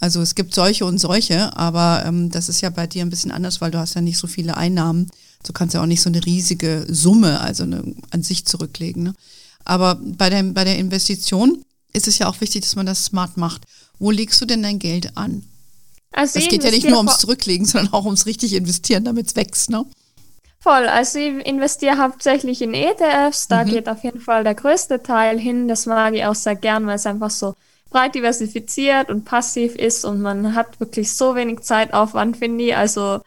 Also 0.00 0.20
es 0.20 0.34
gibt 0.34 0.54
solche 0.54 0.84
und 0.84 0.98
solche, 0.98 1.56
aber 1.56 2.04
ähm, 2.06 2.30
das 2.30 2.48
ist 2.48 2.60
ja 2.60 2.70
bei 2.70 2.86
dir 2.86 3.02
ein 3.02 3.10
bisschen 3.10 3.32
anders, 3.32 3.60
weil 3.60 3.70
du 3.70 3.78
hast 3.78 3.94
ja 3.94 4.00
nicht 4.00 4.18
so 4.18 4.26
viele 4.26 4.56
Einnahmen. 4.56 5.10
Du 5.42 5.52
kannst 5.52 5.74
ja 5.74 5.82
auch 5.82 5.86
nicht 5.86 6.00
so 6.00 6.08
eine 6.08 6.24
riesige 6.24 6.86
Summe, 6.88 7.40
also 7.40 7.64
eine, 7.64 7.94
an 8.10 8.22
sich 8.22 8.44
zurücklegen. 8.44 9.02
Ne? 9.02 9.14
Aber 9.64 9.96
bei 9.96 10.30
der, 10.30 10.42
bei 10.44 10.64
der 10.64 10.78
Investition 10.78 11.62
ist 11.92 12.06
es 12.06 12.18
ja 12.18 12.28
auch 12.28 12.40
wichtig, 12.40 12.62
dass 12.62 12.76
man 12.76 12.86
das 12.86 13.04
smart 13.04 13.36
macht. 13.36 13.62
Wo 13.98 14.10
legst 14.10 14.40
du 14.40 14.46
denn 14.46 14.62
dein 14.62 14.78
Geld 14.78 15.16
an? 15.16 15.42
Also 16.12 16.38
es 16.38 16.48
geht 16.48 16.64
ja 16.64 16.70
nicht 16.70 16.88
nur 16.88 16.98
ums 16.98 17.18
Zurücklegen, 17.18 17.66
sondern 17.66 17.92
auch 17.92 18.04
ums 18.04 18.26
richtig 18.26 18.52
investieren, 18.54 19.04
damit 19.04 19.26
es 19.26 19.36
wächst, 19.36 19.70
ne? 19.70 19.84
Voll. 20.60 20.86
Also 20.88 21.18
ich 21.18 21.46
investiere 21.46 21.98
hauptsächlich 21.98 22.62
in 22.62 22.74
ETFs. 22.74 23.48
Da 23.48 23.64
mhm. 23.64 23.68
geht 23.68 23.88
auf 23.88 24.02
jeden 24.02 24.20
Fall 24.20 24.44
der 24.44 24.54
größte 24.54 25.02
Teil 25.02 25.38
hin. 25.38 25.68
Das 25.68 25.86
mag 25.86 26.14
ich 26.14 26.24
auch 26.24 26.34
sehr 26.34 26.56
gern, 26.56 26.86
weil 26.86 26.96
es 26.96 27.06
einfach 27.06 27.30
so 27.30 27.54
breit 27.90 28.14
diversifiziert 28.14 29.08
und 29.08 29.24
passiv 29.24 29.74
ist 29.74 30.04
und 30.04 30.20
man 30.20 30.54
hat 30.54 30.78
wirklich 30.78 31.12
so 31.16 31.34
wenig 31.34 31.60
Zeitaufwand, 31.60 32.36
finde 32.36 32.64
ich. 32.64 32.76
Also 32.76 33.20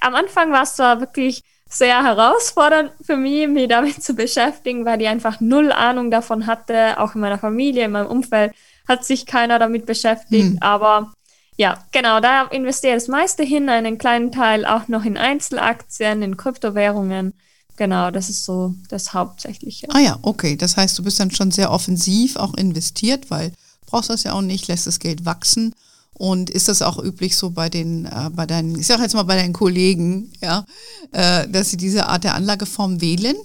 am 0.00 0.14
Anfang 0.14 0.52
war 0.52 0.62
es 0.62 0.76
zwar 0.76 1.00
wirklich 1.00 1.42
sehr 1.68 2.02
herausfordernd 2.02 2.92
für 3.02 3.16
mich, 3.16 3.46
mich 3.46 3.68
damit 3.68 4.02
zu 4.02 4.14
beschäftigen, 4.14 4.86
weil 4.86 5.02
ich 5.02 5.08
einfach 5.08 5.40
null 5.40 5.70
Ahnung 5.70 6.10
davon 6.10 6.46
hatte. 6.46 6.98
Auch 6.98 7.14
in 7.14 7.20
meiner 7.20 7.38
Familie, 7.38 7.84
in 7.84 7.90
meinem 7.90 8.06
Umfeld 8.06 8.52
hat 8.88 9.04
sich 9.04 9.26
keiner 9.26 9.58
damit 9.58 9.84
beschäftigt. 9.84 10.54
Mhm. 10.54 10.58
Aber 10.60 11.12
ja, 11.58 11.84
genau, 11.90 12.20
da 12.20 12.44
investiere 12.44 12.96
ich 12.96 13.02
das 13.02 13.08
meiste 13.08 13.42
hin, 13.42 13.68
einen 13.68 13.98
kleinen 13.98 14.30
Teil 14.30 14.64
auch 14.64 14.86
noch 14.86 15.04
in 15.04 15.16
Einzelaktien, 15.16 16.22
in 16.22 16.36
Kryptowährungen. 16.36 17.34
Genau, 17.76 18.12
das 18.12 18.30
ist 18.30 18.44
so 18.44 18.74
das 18.88 19.12
Hauptsächliche. 19.12 19.88
Ah 19.90 19.98
ja, 19.98 20.18
okay. 20.22 20.56
Das 20.56 20.76
heißt, 20.76 20.96
du 20.96 21.02
bist 21.02 21.18
dann 21.18 21.32
schon 21.32 21.50
sehr 21.50 21.72
offensiv 21.72 22.36
auch 22.36 22.54
investiert, 22.54 23.30
weil 23.30 23.52
brauchst 23.86 24.08
das 24.08 24.22
ja 24.22 24.34
auch 24.34 24.40
nicht, 24.40 24.68
lässt 24.68 24.86
das 24.86 25.00
Geld 25.00 25.24
wachsen. 25.24 25.74
Und 26.14 26.48
ist 26.48 26.68
das 26.68 26.80
auch 26.80 27.02
üblich 27.02 27.36
so 27.36 27.50
bei 27.50 27.68
den, 27.68 28.06
äh, 28.06 28.30
bei 28.32 28.46
deinen, 28.46 28.78
ich 28.78 28.86
sage 28.86 29.02
jetzt 29.02 29.14
mal 29.14 29.24
bei 29.24 29.36
deinen 29.36 29.52
Kollegen, 29.52 30.32
ja, 30.40 30.64
äh, 31.10 31.48
dass 31.48 31.70
sie 31.70 31.76
diese 31.76 32.06
Art 32.06 32.22
der 32.22 32.34
Anlageform 32.34 33.00
wählen? 33.00 33.36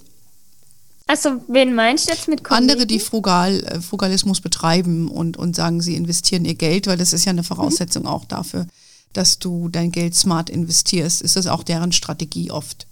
Also, 1.06 1.42
wen 1.48 1.74
meinst 1.74 2.08
du 2.08 2.12
jetzt 2.12 2.28
mit 2.28 2.42
Kollegen? 2.42 2.70
Andere, 2.70 2.86
die 2.86 2.98
Frugal, 2.98 3.62
äh, 3.64 3.80
Frugalismus 3.80 4.40
betreiben 4.40 5.08
und, 5.08 5.36
und 5.36 5.54
sagen, 5.54 5.82
sie 5.82 5.96
investieren 5.96 6.44
ihr 6.44 6.54
Geld, 6.54 6.86
weil 6.86 6.96
das 6.96 7.12
ist 7.12 7.26
ja 7.26 7.30
eine 7.30 7.44
Voraussetzung 7.44 8.04
mhm. 8.04 8.08
auch 8.08 8.24
dafür, 8.24 8.66
dass 9.12 9.38
du 9.38 9.68
dein 9.68 9.92
Geld 9.92 10.14
smart 10.14 10.48
investierst. 10.48 11.20
Ist 11.20 11.36
das 11.36 11.46
auch 11.46 11.62
deren 11.62 11.92
Strategie 11.92 12.50
oft? 12.50 12.86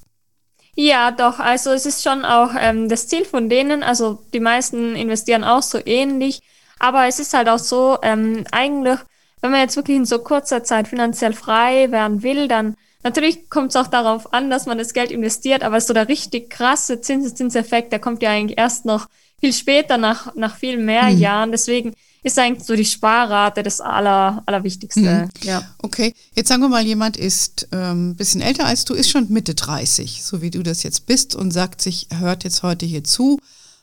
Ja, 0.75 1.11
doch. 1.11 1.38
Also 1.38 1.70
es 1.70 1.87
ist 1.87 2.03
schon 2.03 2.25
auch 2.25 2.51
ähm, 2.59 2.88
das 2.88 3.09
Ziel 3.09 3.25
von 3.25 3.48
denen. 3.48 3.83
Also 3.83 4.22
die 4.33 4.40
meisten 4.40 4.94
investieren 4.94 5.44
auch 5.44 5.62
so 5.62 5.79
ähnlich. 5.85 6.40
Aber 6.79 7.07
es 7.07 7.18
ist 7.18 7.35
halt 7.35 7.48
auch 7.48 7.59
so, 7.59 7.98
ähm, 8.03 8.44
eigentlich 8.51 8.98
wenn 9.42 9.51
man 9.51 9.61
jetzt 9.61 9.77
wirklich 9.77 9.96
in 9.96 10.07
so 10.07 10.20
kurzer 10.20 10.64
Zeit 10.64 10.88
finanziell 10.88 11.35
frei 11.35 11.90
werden 11.90 12.22
will, 12.22 12.48
dann 12.48 12.77
natürlich 13.02 13.48
kommt 13.50 13.70
es 13.70 13.76
auch 13.76 13.86
darauf 13.86 14.32
an, 14.32 14.50
dass 14.50 14.66
man 14.66 14.78
das 14.78 14.92
Geld 14.92 15.10
investiert, 15.10 15.62
aber 15.62 15.80
so 15.80 15.92
der 15.92 16.08
richtig 16.08 16.50
krasse 16.50 17.00
Zinseszinseffekt, 17.00 17.92
der 17.92 17.98
kommt 17.98 18.22
ja 18.22 18.30
eigentlich 18.30 18.58
erst 18.58 18.84
noch 18.84 19.06
viel 19.40 19.52
später, 19.52 19.98
nach, 19.98 20.34
nach 20.36 20.56
viel 20.56 20.78
mehr 20.78 21.10
mhm. 21.10 21.18
Jahren. 21.18 21.50
Deswegen 21.50 21.94
ist 22.22 22.38
eigentlich 22.38 22.64
so 22.64 22.76
die 22.76 22.84
Sparrate 22.84 23.62
das 23.62 23.80
Aller, 23.80 24.42
Allerwichtigste. 24.46 25.00
Mhm. 25.00 25.30
Ja. 25.42 25.62
Okay, 25.82 26.14
jetzt 26.34 26.48
sagen 26.48 26.62
wir 26.62 26.68
mal, 26.68 26.86
jemand 26.86 27.16
ist 27.16 27.68
ein 27.72 28.10
ähm, 28.10 28.14
bisschen 28.14 28.40
älter 28.40 28.66
als 28.66 28.84
du, 28.84 28.94
ist 28.94 29.10
schon 29.10 29.30
Mitte 29.30 29.54
30, 29.54 30.22
so 30.22 30.40
wie 30.40 30.50
du 30.50 30.62
das 30.62 30.84
jetzt 30.84 31.06
bist 31.06 31.34
und 31.34 31.50
sagt 31.50 31.82
sich, 31.82 32.06
hört 32.16 32.44
jetzt 32.44 32.62
heute 32.62 32.86
hier 32.86 33.02
zu 33.02 33.40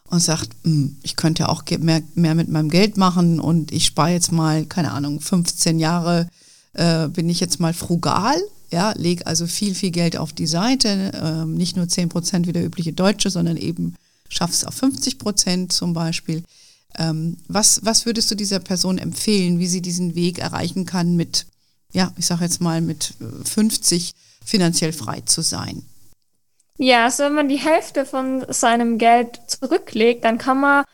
und 0.10 0.21
sagt, 0.21 0.49
hm, 0.63 0.97
ich 1.03 1.17
könnte 1.17 1.43
ja 1.43 1.49
auch 1.49 1.63
mehr, 1.79 2.01
mehr 2.15 2.36
mit 2.36 2.47
meinem 2.47 2.69
Geld 2.69 2.95
machen 2.95 3.41
und 3.41 3.73
ich 3.73 3.86
spare 3.86 4.12
jetzt 4.12 4.32
mal, 4.32 4.65
keine 4.65 4.91
Ahnung, 4.91 5.19
15 5.19 5.77
Jahre 5.77 6.29
äh, 6.73 7.10
bin 7.10 7.29
ich 7.29 7.41
jetzt 7.41 7.60
mal 7.60 7.73
frugal, 7.73 8.38
ja, 8.71 8.93
lege 8.95 9.25
also 9.25 9.47
viel, 9.47 9.73
viel 9.73 9.91
Geld 9.91 10.17
auf 10.17 10.34
die 10.34 10.47
Seite, 10.47 11.12
äh, 11.13 11.45
nicht 11.45 11.75
nur 11.75 11.88
10 11.88 12.10
Prozent 12.10 12.47
wie 12.47 12.53
der 12.53 12.65
übliche 12.65 12.93
Deutsche, 12.93 13.29
sondern 13.29 13.58
eben 13.58 13.95
schaffst 14.29 14.67
auf 14.67 14.75
50 14.75 15.17
Prozent 15.17 15.73
zum 15.73 15.93
Beispiel. 15.93 16.43
Ähm, 16.97 17.38
was, 17.47 17.84
was 17.84 18.05
würdest 18.05 18.29
du 18.32 18.36
dieser 18.36 18.60
Person 18.60 18.97
empfehlen, 18.97 19.60
wie 19.60 19.67
sie 19.67 19.82
diesen 19.82 20.15
Weg 20.15 20.39
erreichen 20.39 20.86
kann 20.86 21.15
mit, 21.15 21.45
ja, 21.91 22.13
ich 22.17 22.25
sage 22.25 22.43
jetzt 22.43 22.62
mal 22.62 22.82
mit 22.82 23.13
50 23.45 24.10
äh, 24.10 24.13
finanziell 24.45 24.93
frei 24.93 25.21
zu 25.21 25.41
sein? 25.41 25.84
Ja, 26.77 27.05
also 27.05 27.23
wenn 27.23 27.34
man 27.34 27.49
die 27.49 27.60
Hälfte 27.60 28.05
von 28.05 28.45
seinem 28.49 28.97
Geld 28.97 29.39
zurücklegt, 29.47 30.23
dann 30.23 30.38
kann 30.38 30.62
man 30.62 30.86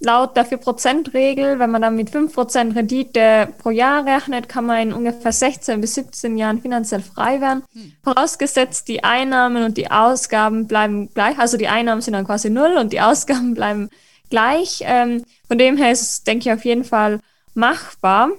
laut 0.00 0.36
der 0.36 0.46
4%-Regel, 0.46 1.58
wenn 1.58 1.70
man 1.70 1.82
dann 1.82 1.96
mit 1.96 2.10
5% 2.10 2.74
Rendite 2.74 3.48
pro 3.58 3.70
Jahr 3.70 4.04
rechnet, 4.04 4.48
kann 4.48 4.66
man 4.66 4.78
in 4.78 4.92
ungefähr 4.92 5.32
16 5.32 5.80
bis 5.80 5.94
17 5.94 6.36
Jahren 6.36 6.60
finanziell 6.60 7.00
frei 7.00 7.40
werden. 7.40 7.62
Hm. 7.72 7.92
Vorausgesetzt, 8.02 8.88
die 8.88 9.04
Einnahmen 9.04 9.64
und 9.64 9.76
die 9.76 9.90
Ausgaben 9.90 10.66
bleiben 10.66 11.12
gleich. 11.14 11.38
Also 11.38 11.56
die 11.56 11.68
Einnahmen 11.68 12.02
sind 12.02 12.14
dann 12.14 12.26
quasi 12.26 12.50
null 12.50 12.76
und 12.78 12.92
die 12.92 13.00
Ausgaben 13.00 13.54
bleiben 13.54 13.88
gleich. 14.30 14.82
Ähm, 14.84 15.24
von 15.48 15.58
dem 15.58 15.76
her 15.76 15.92
ist 15.92 16.02
es, 16.02 16.24
denke 16.24 16.48
ich, 16.48 16.52
auf 16.52 16.64
jeden 16.64 16.84
Fall 16.84 17.20
machbar. 17.54 18.30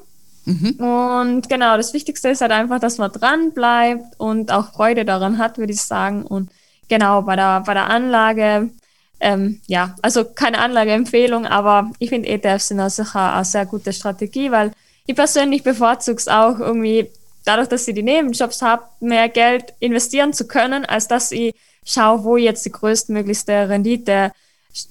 Mhm. 0.46 0.76
Und 0.76 1.50
genau, 1.50 1.78
das 1.78 1.94
Wichtigste 1.94 2.30
ist 2.30 2.42
halt 2.42 2.52
einfach, 2.52 2.80
dass 2.80 3.00
man 3.00 3.12
dran 3.12 3.52
bleibt 3.54 4.20
und 4.20 4.52
auch 4.52 4.74
Freude 4.74 5.06
daran 5.06 5.40
hat, 5.40 5.58
würde 5.58 5.74
ich 5.74 5.82
sagen. 5.82 6.24
Und 6.24 6.50
Genau, 6.88 7.22
bei 7.24 7.36
der, 7.36 7.62
bei 7.62 7.74
der 7.74 7.90
Anlage, 7.90 8.70
ähm, 9.20 9.62
ja, 9.68 9.96
also 10.02 10.26
keine 10.26 10.60
Anlageempfehlung, 10.60 11.46
aber 11.46 11.92
ich 12.00 12.10
finde 12.10 12.30
ETFs 12.30 12.70
sind 12.70 12.80
auch 12.80 12.90
sicher 12.90 13.34
eine 13.34 13.46
sehr 13.46 13.66
gute 13.66 13.94
Strategie, 13.94 14.52
weil 14.52 14.72
ich 15.06 15.16
persönlich 15.16 15.64
bevorzuge 15.64 16.18
es 16.18 16.28
auch 16.28 16.60
irgendwie, 16.60 17.10
dadurch, 17.46 17.68
dass 17.68 17.88
ich 17.88 17.96
die 17.96 18.04
Nebenjobs 18.04 18.62
habe, 18.62 18.84
mehr 19.00 19.30
Geld 19.30 19.74
investieren 19.80 20.34
zu 20.34 20.48
können, 20.48 20.86
als 20.86 21.08
dass 21.08 21.32
ich 21.32 21.56
schaue, 21.86 22.24
wo 22.24 22.38
ich 22.38 22.44
jetzt 22.44 22.66
die 22.66 22.72
größtmöglichste 22.72 23.70
Rendite 23.70 24.32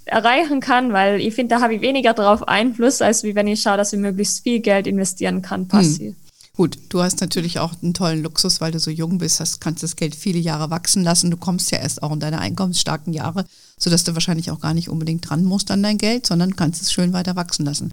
erreichen 0.06 0.60
kann, 0.60 0.92
weil 0.92 1.20
ich 1.20 1.34
finde, 1.34 1.56
da 1.56 1.60
habe 1.60 1.74
ich 1.74 1.80
weniger 1.80 2.14
darauf 2.14 2.48
Einfluss, 2.48 3.02
als 3.02 3.22
wie 3.24 3.34
wenn 3.34 3.46
ich 3.46 3.60
schaue, 3.60 3.76
dass 3.76 3.92
ich 3.92 3.98
möglichst 3.98 4.42
viel 4.42 4.60
Geld 4.60 4.87
investieren 4.87 5.42
kann, 5.42 5.68
passiv. 5.68 6.14
Hm. 6.14 6.23
Gut, 6.56 6.78
du 6.88 7.02
hast 7.02 7.20
natürlich 7.20 7.58
auch 7.58 7.72
einen 7.82 7.94
tollen 7.94 8.22
Luxus, 8.22 8.60
weil 8.60 8.70
du 8.70 8.78
so 8.78 8.90
jung 8.90 9.18
bist, 9.18 9.40
hast, 9.40 9.60
kannst 9.60 9.82
das 9.82 9.96
Geld 9.96 10.14
viele 10.14 10.38
Jahre 10.38 10.70
wachsen 10.70 11.02
lassen. 11.02 11.32
Du 11.32 11.36
kommst 11.36 11.72
ja 11.72 11.78
erst 11.78 12.00
auch 12.02 12.12
in 12.12 12.20
deine 12.20 12.38
einkommensstarken 12.38 13.12
Jahre, 13.12 13.44
sodass 13.76 14.04
du 14.04 14.14
wahrscheinlich 14.14 14.52
auch 14.52 14.60
gar 14.60 14.72
nicht 14.72 14.88
unbedingt 14.88 15.28
dran 15.28 15.44
musst 15.44 15.72
an 15.72 15.82
dein 15.82 15.98
Geld, 15.98 16.26
sondern 16.26 16.54
kannst 16.54 16.80
es 16.80 16.92
schön 16.92 17.12
weiter 17.12 17.34
wachsen 17.34 17.64
lassen. 17.64 17.90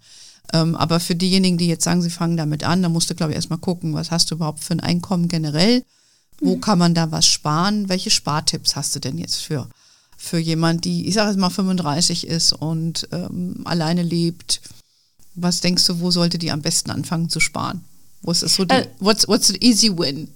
Ähm, 0.54 0.76
aber 0.76 1.00
für 1.00 1.16
diejenigen, 1.16 1.58
die 1.58 1.68
jetzt 1.68 1.84
sagen, 1.84 2.04
sie 2.04 2.12
fangen 2.12 2.38
damit 2.38 2.64
an, 2.64 2.84
da 2.84 2.90
musst 2.90 3.10
du, 3.10 3.16
glaube 3.16 3.32
ich, 3.32 3.36
erstmal 3.36 3.58
gucken, 3.58 3.96
was 3.96 4.12
hast 4.12 4.30
du 4.30 4.36
überhaupt 4.36 4.64
für 4.64 4.74
ein 4.74 4.80
Einkommen 4.80 5.28
generell? 5.28 5.84
Wo 6.40 6.58
mhm. 6.58 6.62
kann 6.62 6.78
man 6.78 6.94
da 6.94 7.12
was 7.12 7.26
sparen? 7.26 7.90
Welche 7.90 8.12
Spartipps 8.12 8.76
hast 8.76 8.96
du 8.96 9.00
denn 9.00 9.18
jetzt 9.18 9.38
für, 9.38 9.70
für 10.18 10.38
jemand, 10.38 10.86
die, 10.86 11.08
ich 11.08 11.16
sage 11.16 11.30
jetzt 11.30 11.40
mal 11.40 11.50
35 11.50 12.28
ist 12.28 12.54
und 12.54 13.08
ähm, 13.12 13.62
alleine 13.64 14.04
lebt? 14.04 14.62
Was 15.34 15.62
denkst 15.62 15.88
du, 15.88 16.00
wo 16.00 16.12
sollte 16.12 16.38
die 16.38 16.52
am 16.52 16.62
besten 16.62 16.92
anfangen 16.92 17.30
zu 17.30 17.40
sparen? 17.40 17.84
Wo 18.22 18.32
ist 18.32 18.42
so 18.42 18.66
die, 18.66 18.76
äh, 18.76 18.88
what's, 19.00 19.28
what's 19.28 19.50
an 19.50 19.58
easy 19.62 19.90
win? 19.98 20.30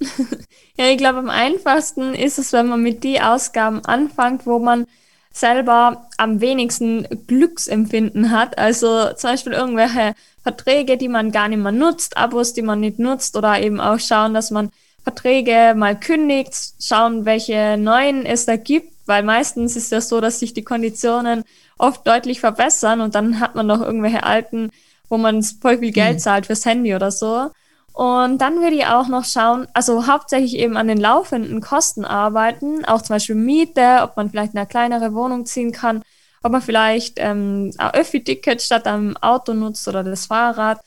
ja, 0.76 0.86
ich 0.86 0.98
glaube, 0.98 1.18
am 1.18 1.30
einfachsten 1.30 2.14
ist 2.14 2.38
es, 2.38 2.52
wenn 2.52 2.68
man 2.68 2.82
mit 2.82 3.04
die 3.04 3.20
Ausgaben 3.20 3.84
anfängt, 3.84 4.46
wo 4.46 4.58
man 4.58 4.86
selber 5.32 6.08
am 6.18 6.40
wenigsten 6.40 7.06
Glücksempfinden 7.26 8.30
hat. 8.30 8.58
Also 8.58 9.12
zum 9.14 9.30
Beispiel 9.30 9.52
irgendwelche 9.52 10.14
Verträge, 10.42 10.96
die 10.96 11.08
man 11.08 11.32
gar 11.32 11.48
nicht 11.48 11.62
mehr 11.62 11.72
nutzt, 11.72 12.16
Abos, 12.16 12.52
die 12.52 12.62
man 12.62 12.80
nicht 12.80 12.98
nutzt 12.98 13.36
oder 13.36 13.60
eben 13.60 13.80
auch 13.80 13.98
schauen, 13.98 14.34
dass 14.34 14.50
man 14.50 14.70
Verträge 15.02 15.74
mal 15.76 15.98
kündigt, 15.98 16.54
schauen, 16.80 17.24
welche 17.24 17.76
neuen 17.76 18.24
es 18.26 18.46
da 18.46 18.56
gibt, 18.56 18.92
weil 19.06 19.22
meistens 19.22 19.74
ist 19.74 19.90
ja 19.90 20.00
so, 20.00 20.20
dass 20.20 20.38
sich 20.38 20.54
die 20.54 20.62
Konditionen 20.62 21.44
oft 21.78 22.06
deutlich 22.06 22.40
verbessern 22.40 23.00
und 23.00 23.14
dann 23.14 23.40
hat 23.40 23.54
man 23.54 23.66
noch 23.66 23.80
irgendwelche 23.80 24.22
alten, 24.22 24.70
wo 25.12 25.18
man 25.18 25.42
voll 25.42 25.76
viel 25.76 25.92
Geld 25.92 26.14
mhm. 26.14 26.18
zahlt 26.20 26.46
fürs 26.46 26.64
Handy 26.64 26.94
oder 26.94 27.10
so. 27.10 27.50
Und 27.92 28.38
dann 28.38 28.62
würde 28.62 28.76
ich 28.76 28.86
auch 28.86 29.08
noch 29.08 29.26
schauen, 29.26 29.68
also 29.74 30.06
hauptsächlich 30.06 30.56
eben 30.56 30.78
an 30.78 30.88
den 30.88 30.96
laufenden 30.96 31.60
Kosten 31.60 32.06
arbeiten, 32.06 32.86
auch 32.86 33.02
zum 33.02 33.16
Beispiel 33.16 33.34
Miete, 33.34 33.98
ob 34.00 34.16
man 34.16 34.30
vielleicht 34.30 34.56
eine 34.56 34.66
kleinere 34.66 35.12
Wohnung 35.12 35.44
ziehen 35.44 35.70
kann, 35.70 36.02
ob 36.42 36.52
man 36.52 36.62
vielleicht 36.62 37.18
ähm, 37.18 37.72
ein 37.76 37.92
Öffi-Ticket 37.92 38.62
statt 38.62 38.86
einem 38.86 39.14
Auto 39.18 39.52
nutzt 39.52 39.86
oder 39.86 40.02
das 40.02 40.24
Fahrrad. 40.24 40.80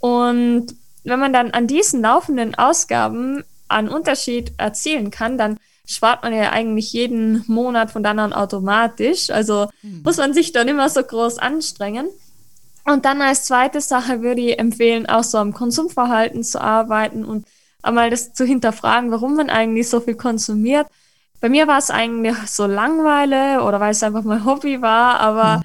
Und 0.00 0.68
wenn 1.04 1.20
man 1.20 1.34
dann 1.34 1.50
an 1.50 1.66
diesen 1.66 2.00
laufenden 2.00 2.54
Ausgaben 2.54 3.44
einen 3.68 3.90
Unterschied 3.90 4.54
erzielen 4.56 5.10
kann, 5.10 5.36
dann 5.36 5.58
spart 5.84 6.22
man 6.22 6.32
ja 6.32 6.50
eigentlich 6.50 6.94
jeden 6.94 7.44
Monat 7.46 7.90
von 7.90 8.02
dann 8.02 8.20
an 8.20 8.32
automatisch. 8.32 9.28
Also 9.28 9.68
mhm. 9.82 10.00
muss 10.02 10.16
man 10.16 10.32
sich 10.32 10.52
dann 10.52 10.66
immer 10.66 10.88
so 10.88 11.02
groß 11.02 11.36
anstrengen. 11.36 12.08
Und 12.86 13.04
dann 13.04 13.20
als 13.20 13.44
zweite 13.44 13.80
Sache 13.80 14.22
würde 14.22 14.40
ich 14.40 14.58
empfehlen, 14.60 15.06
auch 15.06 15.24
so 15.24 15.38
am 15.38 15.52
Konsumverhalten 15.52 16.44
zu 16.44 16.60
arbeiten 16.60 17.24
und 17.24 17.44
einmal 17.82 18.10
das 18.10 18.32
zu 18.32 18.44
hinterfragen, 18.44 19.10
warum 19.10 19.34
man 19.34 19.50
eigentlich 19.50 19.88
so 19.88 20.00
viel 20.00 20.14
konsumiert. 20.14 20.86
Bei 21.40 21.48
mir 21.48 21.66
war 21.66 21.78
es 21.78 21.90
eigentlich 21.90 22.36
so 22.46 22.66
Langweile 22.66 23.62
oder 23.64 23.80
weil 23.80 23.90
es 23.90 24.04
einfach 24.04 24.22
mein 24.22 24.44
Hobby 24.46 24.82
war, 24.82 25.18
aber 25.18 25.58
mhm. 25.58 25.62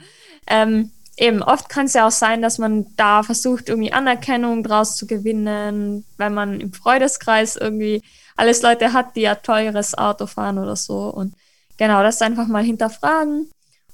ähm, 0.48 0.92
eben 1.16 1.44
oft 1.44 1.70
kann 1.70 1.86
es 1.86 1.94
ja 1.94 2.08
auch 2.08 2.12
sein, 2.12 2.42
dass 2.42 2.58
man 2.58 2.88
da 2.98 3.22
versucht, 3.22 3.70
irgendwie 3.70 3.94
Anerkennung 3.94 4.64
draus 4.64 4.96
zu 4.96 5.06
gewinnen, 5.06 6.04
wenn 6.18 6.34
man 6.34 6.60
im 6.60 6.74
Freudeskreis 6.74 7.56
irgendwie 7.56 8.02
alles 8.36 8.64
Leute 8.64 8.94
hat, 8.94 9.16
die 9.16 9.22
ja 9.22 9.36
teures 9.36 9.96
Auto 9.96 10.26
fahren 10.26 10.58
oder 10.58 10.76
so. 10.76 11.02
Und 11.10 11.36
genau, 11.78 12.02
das 12.02 12.24
einfach 12.24 12.48
mal 12.48 12.64
hinterfragen 12.64 13.52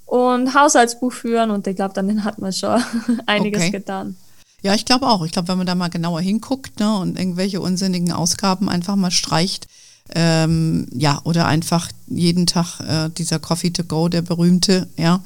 und 0.07 0.55
Haushaltsbuch 0.55 1.11
führen 1.13 1.51
und 1.51 1.67
ich 1.67 1.75
glaube, 1.75 1.93
dann 1.93 2.23
hat 2.23 2.39
man 2.39 2.51
schon 2.53 2.81
einiges 3.27 3.61
okay. 3.61 3.71
getan. 3.71 4.15
Ja, 4.63 4.73
ich 4.73 4.85
glaube 4.85 5.07
auch. 5.07 5.23
Ich 5.23 5.31
glaube, 5.31 5.49
wenn 5.49 5.57
man 5.59 5.67
da 5.67 5.75
mal 5.75 5.89
genauer 5.89 6.21
hinguckt 6.21 6.79
ne, 6.79 6.97
und 6.97 7.19
irgendwelche 7.19 7.61
unsinnigen 7.61 8.11
Ausgaben 8.11 8.69
einfach 8.69 8.95
mal 8.95 9.11
streicht, 9.11 9.67
ähm, 10.15 10.87
ja, 10.93 11.21
oder 11.25 11.45
einfach 11.45 11.91
jeden 12.07 12.47
Tag 12.47 12.79
äh, 12.79 13.09
dieser 13.09 13.39
Coffee 13.39 13.71
to 13.71 13.83
go, 13.83 14.07
der 14.07 14.21
berühmte, 14.21 14.87
ja, 14.97 15.21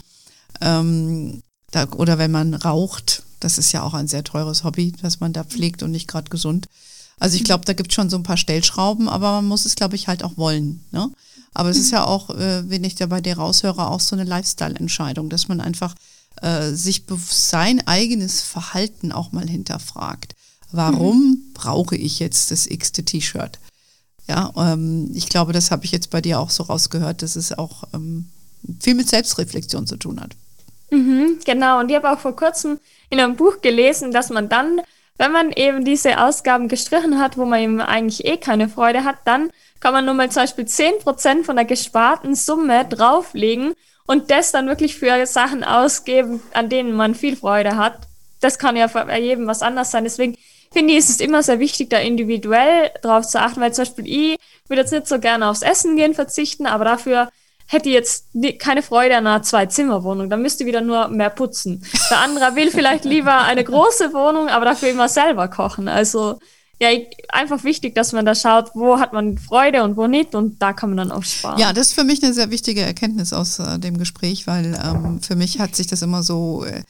ähm, 0.60 1.44
da, 1.70 1.88
oder 1.96 2.18
wenn 2.18 2.32
man 2.32 2.56
raucht, 2.56 3.24
das 3.40 3.58
ist 3.58 3.72
ja 3.72 3.84
auch 3.84 3.94
ein 3.94 4.08
sehr 4.08 4.24
teures 4.24 4.64
Hobby, 4.64 4.92
dass 5.02 5.20
man 5.20 5.34
da 5.34 5.44
pflegt 5.44 5.84
und 5.84 5.92
nicht 5.92 6.08
gerade 6.08 6.30
gesund. 6.30 6.68
Also 7.22 7.36
ich 7.36 7.44
glaube, 7.44 7.66
da 7.66 7.74
gibt 7.74 7.92
es 7.92 7.96
schon 7.96 8.10
so 8.10 8.18
ein 8.18 8.24
paar 8.24 8.36
Stellschrauben, 8.36 9.08
aber 9.08 9.34
man 9.34 9.46
muss 9.46 9.66
es, 9.66 9.76
glaube 9.76 9.96
ich, 9.96 10.08
halt 10.08 10.24
auch 10.24 10.38
wollen. 10.38 10.84
Ne? 10.92 11.12
Aber 11.54 11.70
es 11.70 11.78
ist 11.78 11.92
ja 11.92 12.04
auch, 12.04 12.32
äh, 12.32 12.68
wenn 12.68 12.84
ich 12.84 12.96
da 12.96 13.06
bei 13.06 13.22
dir 13.22 13.38
raushöre, 13.38 13.92
auch 13.92 14.00
so 14.00 14.16
eine 14.16 14.24
Lifestyle-Entscheidung, 14.24 15.30
dass 15.30 15.48
man 15.48 15.62
einfach 15.62 15.94
äh, 16.42 16.72
sich 16.72 17.04
sein 17.30 17.86
eigenes 17.86 18.42
Verhalten 18.42 19.12
auch 19.12 19.34
mal 19.34 19.48
hinterfragt. 19.48 20.34
Warum 20.72 21.18
mhm. 21.20 21.54
brauche 21.54 21.96
ich 21.96 22.18
jetzt 22.18 22.50
das 22.50 22.66
x-te 22.66 23.06
T-Shirt? 23.06 23.60
Ja, 24.28 24.52
ähm, 24.58 25.12
ich 25.14 25.30
glaube, 25.30 25.54
das 25.54 25.70
habe 25.70 25.86
ich 25.86 25.92
jetzt 25.92 26.10
bei 26.10 26.22
dir 26.22 26.40
auch 26.40 26.50
so 26.50 26.64
rausgehört, 26.64 27.22
dass 27.22 27.36
es 27.36 27.56
auch 27.56 27.84
ähm, 27.94 28.30
viel 28.80 28.96
mit 28.96 29.08
Selbstreflexion 29.08 29.86
zu 29.86 29.98
tun 29.98 30.20
hat. 30.20 30.32
Mhm, 30.90 31.38
genau, 31.46 31.82
und 31.82 31.90
ich 31.92 31.96
habe 31.96 32.12
auch 32.12 32.20
vor 32.20 32.36
kurzem 32.36 32.80
in 33.12 33.20
einem 33.20 33.36
Buch 33.36 33.62
gelesen, 33.62 34.12
dass 34.12 34.30
man 34.30 34.50
dann, 34.50 34.82
wenn 35.18 35.32
man 35.32 35.52
eben 35.52 35.86
diese 35.86 36.20
Ausgaben 36.24 36.68
gestrichen 36.68 37.20
hat, 37.20 37.38
wo 37.38 37.46
man 37.46 37.60
eben 37.60 37.82
eigentlich 37.82 38.26
eh 38.26 38.38
keine 38.38 38.70
Freude 38.70 39.04
hat, 39.04 39.18
dann 39.26 39.52
kann 39.80 39.94
man 39.94 40.06
nur 40.06 40.14
mal 40.14 40.30
zum 40.32 40.44
Beispiel 40.44 40.66
10% 40.66 41.44
von 41.44 41.56
der 41.56 41.66
gesparten 41.66 42.36
Summe 42.36 42.86
drauflegen 42.86 43.74
und 44.08 44.32
das 44.32 44.52
dann 44.52 44.68
wirklich 44.68 44.98
für 44.98 45.26
Sachen 45.26 45.64
ausgeben, 45.64 46.42
an 46.54 46.70
denen 46.70 46.94
man 46.94 47.16
viel 47.16 47.36
Freude 47.36 47.78
hat. 47.78 48.00
Das 48.40 48.58
kann 48.58 48.76
ja 48.76 48.88
bei 48.88 49.20
jedem 49.20 49.48
was 49.48 49.62
anders 49.62 49.92
sein. 49.92 50.04
Deswegen 50.04 50.36
finde 50.72 50.94
ich, 50.94 51.00
ist 51.00 51.10
es 51.10 51.20
immer 51.20 51.44
sehr 51.44 51.60
wichtig, 51.60 51.90
da 51.90 52.00
individuell 52.00 52.92
drauf 53.02 53.28
zu 53.28 53.40
achten, 53.40 53.62
weil 53.62 53.74
zum 53.74 53.86
Beispiel 53.86 54.08
ich 54.08 54.38
würde 54.68 54.82
jetzt 54.82 54.92
nicht 54.92 55.08
so 55.08 55.20
gerne 55.20 55.50
aufs 55.50 55.62
Essen 55.62 55.96
gehen 55.96 56.14
verzichten, 56.14 56.66
aber 56.66 56.86
dafür 56.86 57.30
hätte 57.72 57.90
jetzt 57.90 58.28
keine 58.60 58.84
Freude 58.84 59.16
an 59.16 59.28
einer 59.28 59.44
Zwei-Zimmer-Wohnung. 59.44 60.30
Dann 60.30 60.42
müsste 60.42 60.66
wieder 60.66 60.82
nur 60.82 61.08
mehr 61.08 61.30
putzen. 61.30 61.86
Der 62.10 62.20
andere 62.20 62.56
will 62.56 62.70
vielleicht 62.70 63.06
lieber 63.06 63.42
eine 63.42 63.64
große 63.64 64.14
Wohnung, 64.14 64.50
aber 64.50 64.66
dafür 64.66 64.90
immer 64.90 65.08
selber 65.08 65.48
kochen. 65.48 65.88
Also 65.88 66.40
ja, 66.82 66.90
einfach 67.30 67.64
wichtig, 67.64 67.94
dass 67.94 68.12
man 68.12 68.26
da 68.26 68.34
schaut, 68.34 68.72
wo 68.74 69.00
hat 69.00 69.14
man 69.14 69.38
Freude 69.38 69.84
und 69.84 69.98
wo 69.98 70.08
nicht 70.08 70.34
und 70.34 70.62
da 70.62 70.74
kann 70.74 70.90
man 70.90 70.98
dann 70.98 71.12
auch 71.12 71.24
sparen. 71.24 71.60
Ja, 71.60 71.74
das 71.74 71.90
ist 71.90 71.94
für 71.94 72.04
mich 72.04 72.24
eine 72.24 72.34
sehr 72.34 72.50
wichtige 72.50 72.82
Erkenntnis 72.82 73.34
aus 73.34 73.60
äh, 73.60 73.78
dem 73.78 74.00
Gespräch, 74.00 74.48
weil 74.48 74.78
ähm, 74.84 75.22
für 75.22 75.36
mich 75.36 75.60
hat 75.60 75.76
sich 75.76 75.86
das 75.86 76.02
immer 76.02 76.24
so 76.24 76.66
äh, 76.66 76.82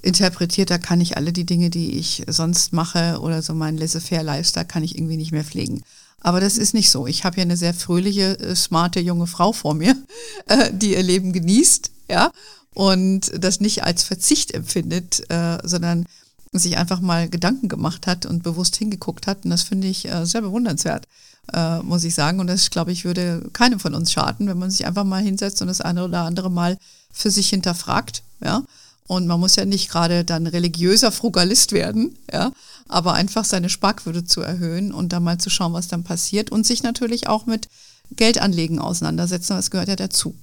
interpretiert, 0.00 0.70
da 0.70 0.78
kann 0.78 1.00
ich 1.00 1.16
alle 1.16 1.32
die 1.32 1.44
Dinge, 1.44 1.70
die 1.70 1.98
ich 1.98 2.22
sonst 2.28 2.72
mache 2.72 3.18
oder 3.20 3.42
so 3.42 3.52
meinen 3.52 3.78
Laissez-faire-Lifestyle 3.78 4.66
kann 4.66 4.84
ich 4.84 4.96
irgendwie 4.96 5.16
nicht 5.16 5.32
mehr 5.32 5.44
pflegen. 5.44 5.82
Aber 6.22 6.40
das 6.40 6.56
ist 6.56 6.72
nicht 6.72 6.90
so. 6.90 7.06
Ich 7.06 7.24
habe 7.24 7.36
ja 7.36 7.42
eine 7.42 7.56
sehr 7.56 7.74
fröhliche, 7.74 8.38
äh, 8.38 8.54
smarte 8.54 9.00
junge 9.00 9.26
Frau 9.26 9.52
vor 9.52 9.74
mir, 9.74 9.96
äh, 10.46 10.70
die 10.72 10.92
ihr 10.92 11.02
Leben 11.02 11.32
genießt, 11.32 11.90
ja, 12.08 12.30
und 12.74 13.32
das 13.42 13.60
nicht 13.60 13.84
als 13.84 14.02
Verzicht 14.02 14.52
empfindet, 14.52 15.28
äh, 15.30 15.58
sondern 15.62 16.06
sich 16.52 16.76
einfach 16.76 17.00
mal 17.00 17.28
Gedanken 17.28 17.68
gemacht 17.68 18.06
hat 18.06 18.26
und 18.26 18.42
bewusst 18.42 18.76
hingeguckt 18.76 19.26
hat. 19.26 19.44
Und 19.44 19.50
das 19.50 19.62
finde 19.62 19.88
ich 19.88 20.08
äh, 20.08 20.24
sehr 20.26 20.42
bewundernswert, 20.42 21.06
äh, 21.52 21.78
muss 21.80 22.04
ich 22.04 22.14
sagen. 22.14 22.40
Und 22.40 22.46
das, 22.46 22.70
glaube 22.70 22.92
ich, 22.92 23.04
würde 23.04 23.48
keinem 23.52 23.80
von 23.80 23.94
uns 23.94 24.12
schaden, 24.12 24.46
wenn 24.46 24.58
man 24.58 24.70
sich 24.70 24.86
einfach 24.86 25.04
mal 25.04 25.22
hinsetzt 25.22 25.62
und 25.62 25.68
das 25.68 25.80
eine 25.80 26.04
oder 26.04 26.22
andere 26.22 26.50
Mal 26.50 26.78
für 27.10 27.30
sich 27.30 27.48
hinterfragt. 27.48 28.22
Ja. 28.44 28.62
Und 29.08 29.26
man 29.26 29.40
muss 29.40 29.56
ja 29.56 29.64
nicht 29.64 29.90
gerade 29.90 30.24
dann 30.24 30.46
religiöser 30.46 31.12
Frugalist 31.12 31.72
werden, 31.72 32.16
ja, 32.32 32.52
aber 32.88 33.14
einfach 33.14 33.44
seine 33.44 33.68
Sparquote 33.68 34.24
zu 34.24 34.40
erhöhen 34.40 34.92
und 34.92 35.12
da 35.12 35.20
mal 35.20 35.38
zu 35.38 35.50
schauen, 35.50 35.72
was 35.72 35.88
dann 35.88 36.04
passiert 36.04 36.50
und 36.50 36.66
sich 36.66 36.82
natürlich 36.82 37.26
auch 37.26 37.46
mit 37.46 37.68
Geldanlegen 38.16 38.78
auseinandersetzen, 38.78 39.56
das 39.56 39.70
gehört 39.70 39.88
ja 39.88 39.96
dazu. 39.96 40.34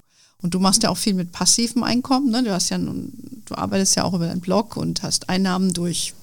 Und 0.41 0.53
du 0.53 0.59
machst 0.59 0.83
ja 0.83 0.89
auch 0.89 0.97
viel 0.97 1.13
mit 1.13 1.31
passivem 1.31 1.83
Einkommen. 1.83 2.31
Ne? 2.31 2.43
Du 2.43 2.51
hast 2.51 2.69
ja, 2.69 2.77
du 2.77 3.55
arbeitest 3.55 3.95
ja 3.95 4.03
auch 4.03 4.13
über 4.13 4.27
deinen 4.27 4.39
Blog 4.39 4.77
und 4.77 5.03
hast 5.03 5.29
Einnahmen 5.29 5.73
durch, 5.73 6.13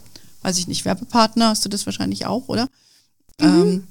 weiß 0.42 0.59
ich 0.59 0.68
nicht, 0.68 0.85
Werbepartner. 0.85 1.49
Hast 1.49 1.64
du 1.64 1.68
das 1.68 1.85
wahrscheinlich 1.85 2.27
auch, 2.27 2.49
oder? 2.49 2.68
Mhm. 3.40 3.46
Ähm, 3.46 3.87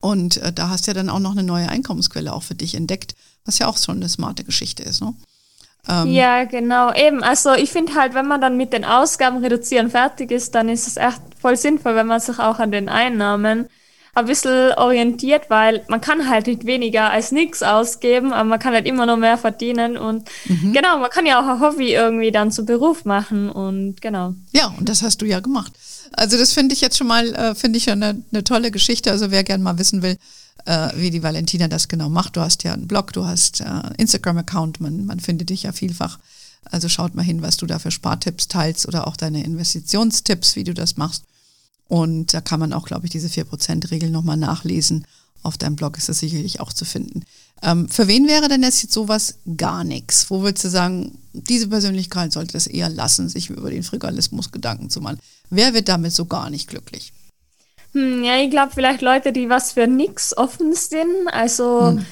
und 0.00 0.36
äh, 0.38 0.52
da 0.52 0.68
hast 0.68 0.86
du 0.86 0.90
ja 0.90 0.94
dann 0.94 1.08
auch 1.08 1.18
noch 1.18 1.32
eine 1.32 1.42
neue 1.42 1.68
Einkommensquelle 1.68 2.32
auch 2.32 2.42
für 2.42 2.54
dich 2.54 2.74
entdeckt, 2.74 3.14
was 3.44 3.58
ja 3.58 3.66
auch 3.66 3.78
schon 3.78 3.96
eine 3.96 4.08
smarte 4.08 4.44
Geschichte 4.44 4.82
ist. 4.84 5.00
Ne? 5.00 5.14
Ähm, 5.88 6.06
ja, 6.08 6.44
genau. 6.44 6.92
Eben. 6.94 7.22
Also 7.22 7.54
ich 7.54 7.70
finde 7.70 7.94
halt, 7.94 8.14
wenn 8.14 8.26
man 8.26 8.40
dann 8.40 8.56
mit 8.56 8.72
den 8.72 8.84
Ausgaben 8.84 9.38
reduzieren 9.38 9.90
fertig 9.90 10.30
ist, 10.30 10.54
dann 10.54 10.68
ist 10.68 10.86
es 10.86 10.96
echt 10.96 11.20
voll 11.40 11.56
sinnvoll, 11.56 11.96
wenn 11.96 12.06
man 12.06 12.20
sich 12.20 12.38
auch 12.38 12.58
an 12.58 12.70
den 12.70 12.88
Einnahmen 12.88 13.68
ein 14.14 14.26
bisschen 14.26 14.72
orientiert, 14.74 15.48
weil 15.48 15.84
man 15.88 16.02
kann 16.02 16.28
halt 16.28 16.46
nicht 16.46 16.66
weniger 16.66 17.10
als 17.10 17.32
nichts 17.32 17.62
ausgeben, 17.62 18.32
aber 18.32 18.44
man 18.44 18.58
kann 18.58 18.74
halt 18.74 18.86
immer 18.86 19.06
noch 19.06 19.16
mehr 19.16 19.38
verdienen 19.38 19.96
und 19.96 20.28
mhm. 20.44 20.74
genau, 20.74 20.98
man 20.98 21.08
kann 21.08 21.24
ja 21.24 21.40
auch 21.40 21.48
ein 21.48 21.60
Hobby 21.60 21.94
irgendwie 21.94 22.30
dann 22.30 22.52
zu 22.52 22.66
Beruf 22.66 23.06
machen 23.06 23.48
und 23.48 24.02
genau. 24.02 24.34
Ja, 24.52 24.74
und 24.78 24.88
das 24.90 25.00
hast 25.02 25.22
du 25.22 25.26
ja 25.26 25.40
gemacht. 25.40 25.72
Also 26.12 26.36
das 26.36 26.52
finde 26.52 26.74
ich 26.74 26.82
jetzt 26.82 26.98
schon 26.98 27.06
mal, 27.06 27.34
äh, 27.34 27.54
finde 27.54 27.78
ich 27.78 27.90
eine, 27.90 28.22
eine 28.32 28.44
tolle 28.44 28.70
Geschichte. 28.70 29.10
Also 29.10 29.30
wer 29.30 29.44
gerne 29.44 29.64
mal 29.64 29.78
wissen 29.78 30.02
will, 30.02 30.18
äh, 30.64 30.90
wie 30.96 31.10
die 31.10 31.22
Valentina 31.22 31.68
das 31.68 31.88
genau 31.88 32.08
macht, 32.08 32.36
du 32.36 32.40
hast 32.40 32.62
ja 32.64 32.72
einen 32.72 32.88
Blog, 32.88 33.12
du 33.12 33.24
hast 33.24 33.60
äh, 33.60 33.82
Instagram-Account, 33.98 34.80
man, 34.80 35.06
man 35.06 35.20
findet 35.20 35.50
dich 35.50 35.64
ja 35.64 35.72
vielfach. 35.72 36.18
Also 36.64 36.88
schaut 36.88 37.14
mal 37.14 37.22
hin, 37.22 37.42
was 37.42 37.56
du 37.56 37.66
da 37.66 37.78
für 37.78 37.90
Spartipps 37.90 38.48
teilst 38.48 38.86
oder 38.86 39.06
auch 39.06 39.16
deine 39.16 39.44
Investitionstipps, 39.44 40.54
wie 40.56 40.64
du 40.64 40.74
das 40.74 40.96
machst. 40.96 41.24
Und 41.88 42.32
da 42.32 42.40
kann 42.40 42.60
man 42.60 42.72
auch, 42.72 42.86
glaube 42.86 43.06
ich, 43.06 43.10
diese 43.10 43.28
4%-Regel 43.28 44.10
nochmal 44.10 44.36
nachlesen. 44.36 45.04
Auf 45.42 45.58
deinem 45.58 45.76
Blog 45.76 45.98
ist 45.98 46.08
das 46.08 46.20
sicherlich 46.20 46.60
auch 46.60 46.72
zu 46.72 46.84
finden. 46.84 47.24
Ähm, 47.62 47.88
für 47.88 48.06
wen 48.06 48.28
wäre 48.28 48.48
denn 48.48 48.62
jetzt, 48.62 48.90
sowas 48.92 49.34
gar 49.56 49.84
nichts? 49.84 50.30
Wo 50.30 50.42
würdest 50.42 50.64
du 50.64 50.70
sagen, 50.70 51.18
diese 51.32 51.68
Persönlichkeit 51.68 52.32
sollte 52.32 52.56
es 52.56 52.66
eher 52.66 52.88
lassen, 52.88 53.28
sich 53.28 53.50
über 53.50 53.70
den 53.70 53.82
Frugalismus 53.82 54.52
Gedanken 54.52 54.88
zu 54.88 55.00
machen? 55.00 55.18
Wer 55.50 55.74
wird 55.74 55.88
damit 55.88 56.12
so 56.12 56.24
gar 56.26 56.48
nicht 56.48 56.68
glücklich? 56.68 57.12
Hm, 57.92 58.24
ja, 58.24 58.36
ich 58.38 58.50
glaube 58.50 58.72
vielleicht 58.74 59.02
Leute, 59.02 59.32
die 59.32 59.48
was 59.48 59.72
für 59.72 59.86
nichts 59.86 60.36
offen 60.36 60.72
sind. 60.74 61.28
Also 61.30 61.88
hm. 61.88 62.06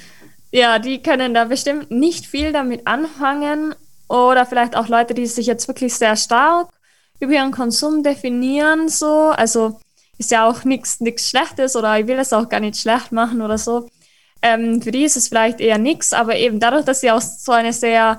ja, 0.53 0.79
die 0.79 1.03
können 1.03 1.35
da 1.35 1.45
bestimmt 1.45 1.91
nicht 1.91 2.27
viel 2.27 2.53
damit 2.53 2.87
anfangen. 2.87 3.75
Oder 4.09 4.45
vielleicht 4.45 4.77
auch 4.77 4.89
Leute, 4.89 5.15
die 5.15 5.27
sich 5.27 5.47
jetzt 5.47 5.69
wirklich 5.69 5.95
sehr 5.95 6.17
stark 6.17 6.69
über 7.21 7.33
ihren 7.33 7.53
Konsum 7.53 8.03
definieren, 8.03 8.89
so. 8.89 9.31
Also 9.31 9.81
ist 10.19 10.33
ja 10.33 10.47
auch 10.47 10.65
nichts 10.65 11.01
nichts 11.01 11.31
Schlechtes 11.31 11.77
oder 11.77 11.99
ich 11.99 12.07
will 12.07 12.19
es 12.19 12.33
auch 12.33 12.49
gar 12.49 12.61
nicht 12.61 12.77
schlecht 12.77 13.13
machen 13.13 13.41
oder 13.41 13.57
so. 13.57 13.89
Ähm, 14.43 14.83
für 14.83 14.91
die 14.91 15.05
ist 15.05 15.17
es 15.17 15.29
vielleicht 15.29 15.61
eher 15.61 15.79
nichts, 15.79 16.13
aber 16.13 16.37
eben 16.37 16.61
dadurch, 16.61 16.85
dass 16.85 17.01
sie 17.01 17.11
auch 17.11 17.21
so 17.21 17.53
eine 17.53 17.73
sehr 17.73 18.19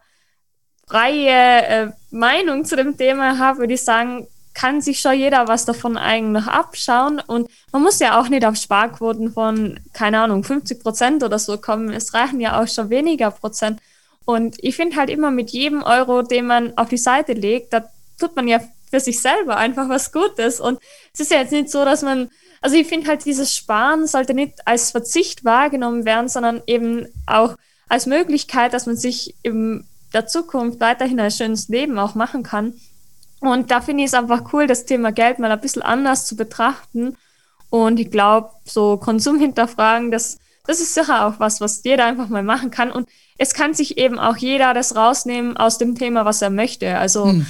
freie 0.88 1.66
äh, 1.68 1.92
Meinung 2.12 2.66
zu 2.66 2.76
dem 2.76 2.98
Thema 2.98 3.38
haben, 3.38 3.60
würde 3.60 3.74
ich 3.74 3.84
sagen, 3.84 4.28
kann 4.54 4.82
sich 4.82 5.00
schon 5.00 5.18
jeder 5.18 5.48
was 5.48 5.66
davon 5.66 5.98
eigentlich 5.98 6.46
abschauen. 6.46 7.22
Und 7.26 7.50
man 7.72 7.82
muss 7.82 8.00
ja 8.00 8.20
auch 8.20 8.28
nicht 8.28 8.46
auf 8.46 8.56
Sparquoten 8.56 9.32
von, 9.32 9.80
keine 9.94 10.20
Ahnung, 10.20 10.44
50 10.44 10.82
Prozent 10.82 11.24
oder 11.24 11.40
so 11.40 11.58
kommen. 11.58 11.92
Es 11.92 12.14
reichen 12.14 12.40
ja 12.40 12.62
auch 12.62 12.68
schon 12.68 12.90
weniger 12.90 13.32
Prozent. 13.32 13.80
Und 14.26 14.58
ich 14.60 14.76
finde 14.76 14.96
halt 14.98 15.10
immer 15.10 15.32
mit 15.32 15.52
jedem 15.52 15.84
Euro, 15.84 16.22
den 16.22 16.46
man 16.48 16.78
auf 16.78 16.90
die 16.90 16.98
Seite 16.98 17.34
legt, 17.34 17.74
da 17.74 17.86
tut 18.20 18.36
man 18.36 18.48
ja 18.48 18.60
für 18.90 19.00
sich 19.00 19.22
selber 19.22 19.58
einfach 19.58 19.90
was 19.90 20.12
Gutes. 20.12 20.60
Und 20.60 20.80
es 21.14 21.22
ist 21.22 21.32
ja 21.32 21.40
jetzt 21.40 21.52
nicht 21.52 21.70
so, 21.70 21.86
dass 21.86 22.02
man, 22.02 22.30
also 22.62 22.76
ich 22.76 22.88
finde 22.88 23.08
halt 23.08 23.26
dieses 23.26 23.56
Sparen 23.56 24.06
sollte 24.06 24.34
nicht 24.34 24.68
als 24.68 24.92
Verzicht 24.92 25.44
wahrgenommen 25.44 26.06
werden, 26.06 26.28
sondern 26.28 26.62
eben 26.68 27.08
auch 27.26 27.56
als 27.88 28.06
Möglichkeit, 28.06 28.74
dass 28.74 28.86
man 28.86 28.98
sich 28.98 29.36
in 29.44 29.86
der 30.14 30.28
Zukunft 30.28 30.80
weiterhin 30.80 31.20
ein 31.20 31.32
schönes 31.32 31.70
Leben 31.70 31.98
auch 31.98 32.16
machen 32.16 32.44
kann. 32.44 32.74
Und 33.42 33.72
da 33.72 33.82
finde 33.82 34.04
ich 34.04 34.10
es 34.10 34.14
einfach 34.14 34.54
cool, 34.54 34.68
das 34.68 34.86
Thema 34.86 35.12
Geld 35.12 35.40
mal 35.40 35.52
ein 35.52 35.60
bisschen 35.60 35.82
anders 35.82 36.26
zu 36.26 36.36
betrachten. 36.36 37.18
Und 37.72 38.00
ich 38.00 38.12
glaube, 38.12 38.52
so 38.66 38.98
Konsum 38.98 39.40
hinterfragen, 39.40 40.12
das, 40.12 40.38
das 40.66 40.80
ist 40.80 40.94
sicher 40.94 41.26
auch 41.26 41.40
was, 41.40 41.60
was 41.60 41.82
jeder 41.84 42.06
einfach 42.06 42.30
mal 42.30 42.44
machen 42.44 42.70
kann. 42.70 42.92
Und 42.92 43.10
es 43.38 43.56
kann 43.56 43.74
sich 43.74 43.98
eben 43.98 44.20
auch 44.20 44.38
jeder 44.38 44.76
das 44.76 44.96
rausnehmen 44.96 45.58
aus 45.58 45.80
dem 45.80 45.98
Thema, 45.98 46.24
was 46.24 46.44
er 46.44 46.52
möchte. 46.52 46.98
Also 46.98 47.26
hm. 47.26 47.48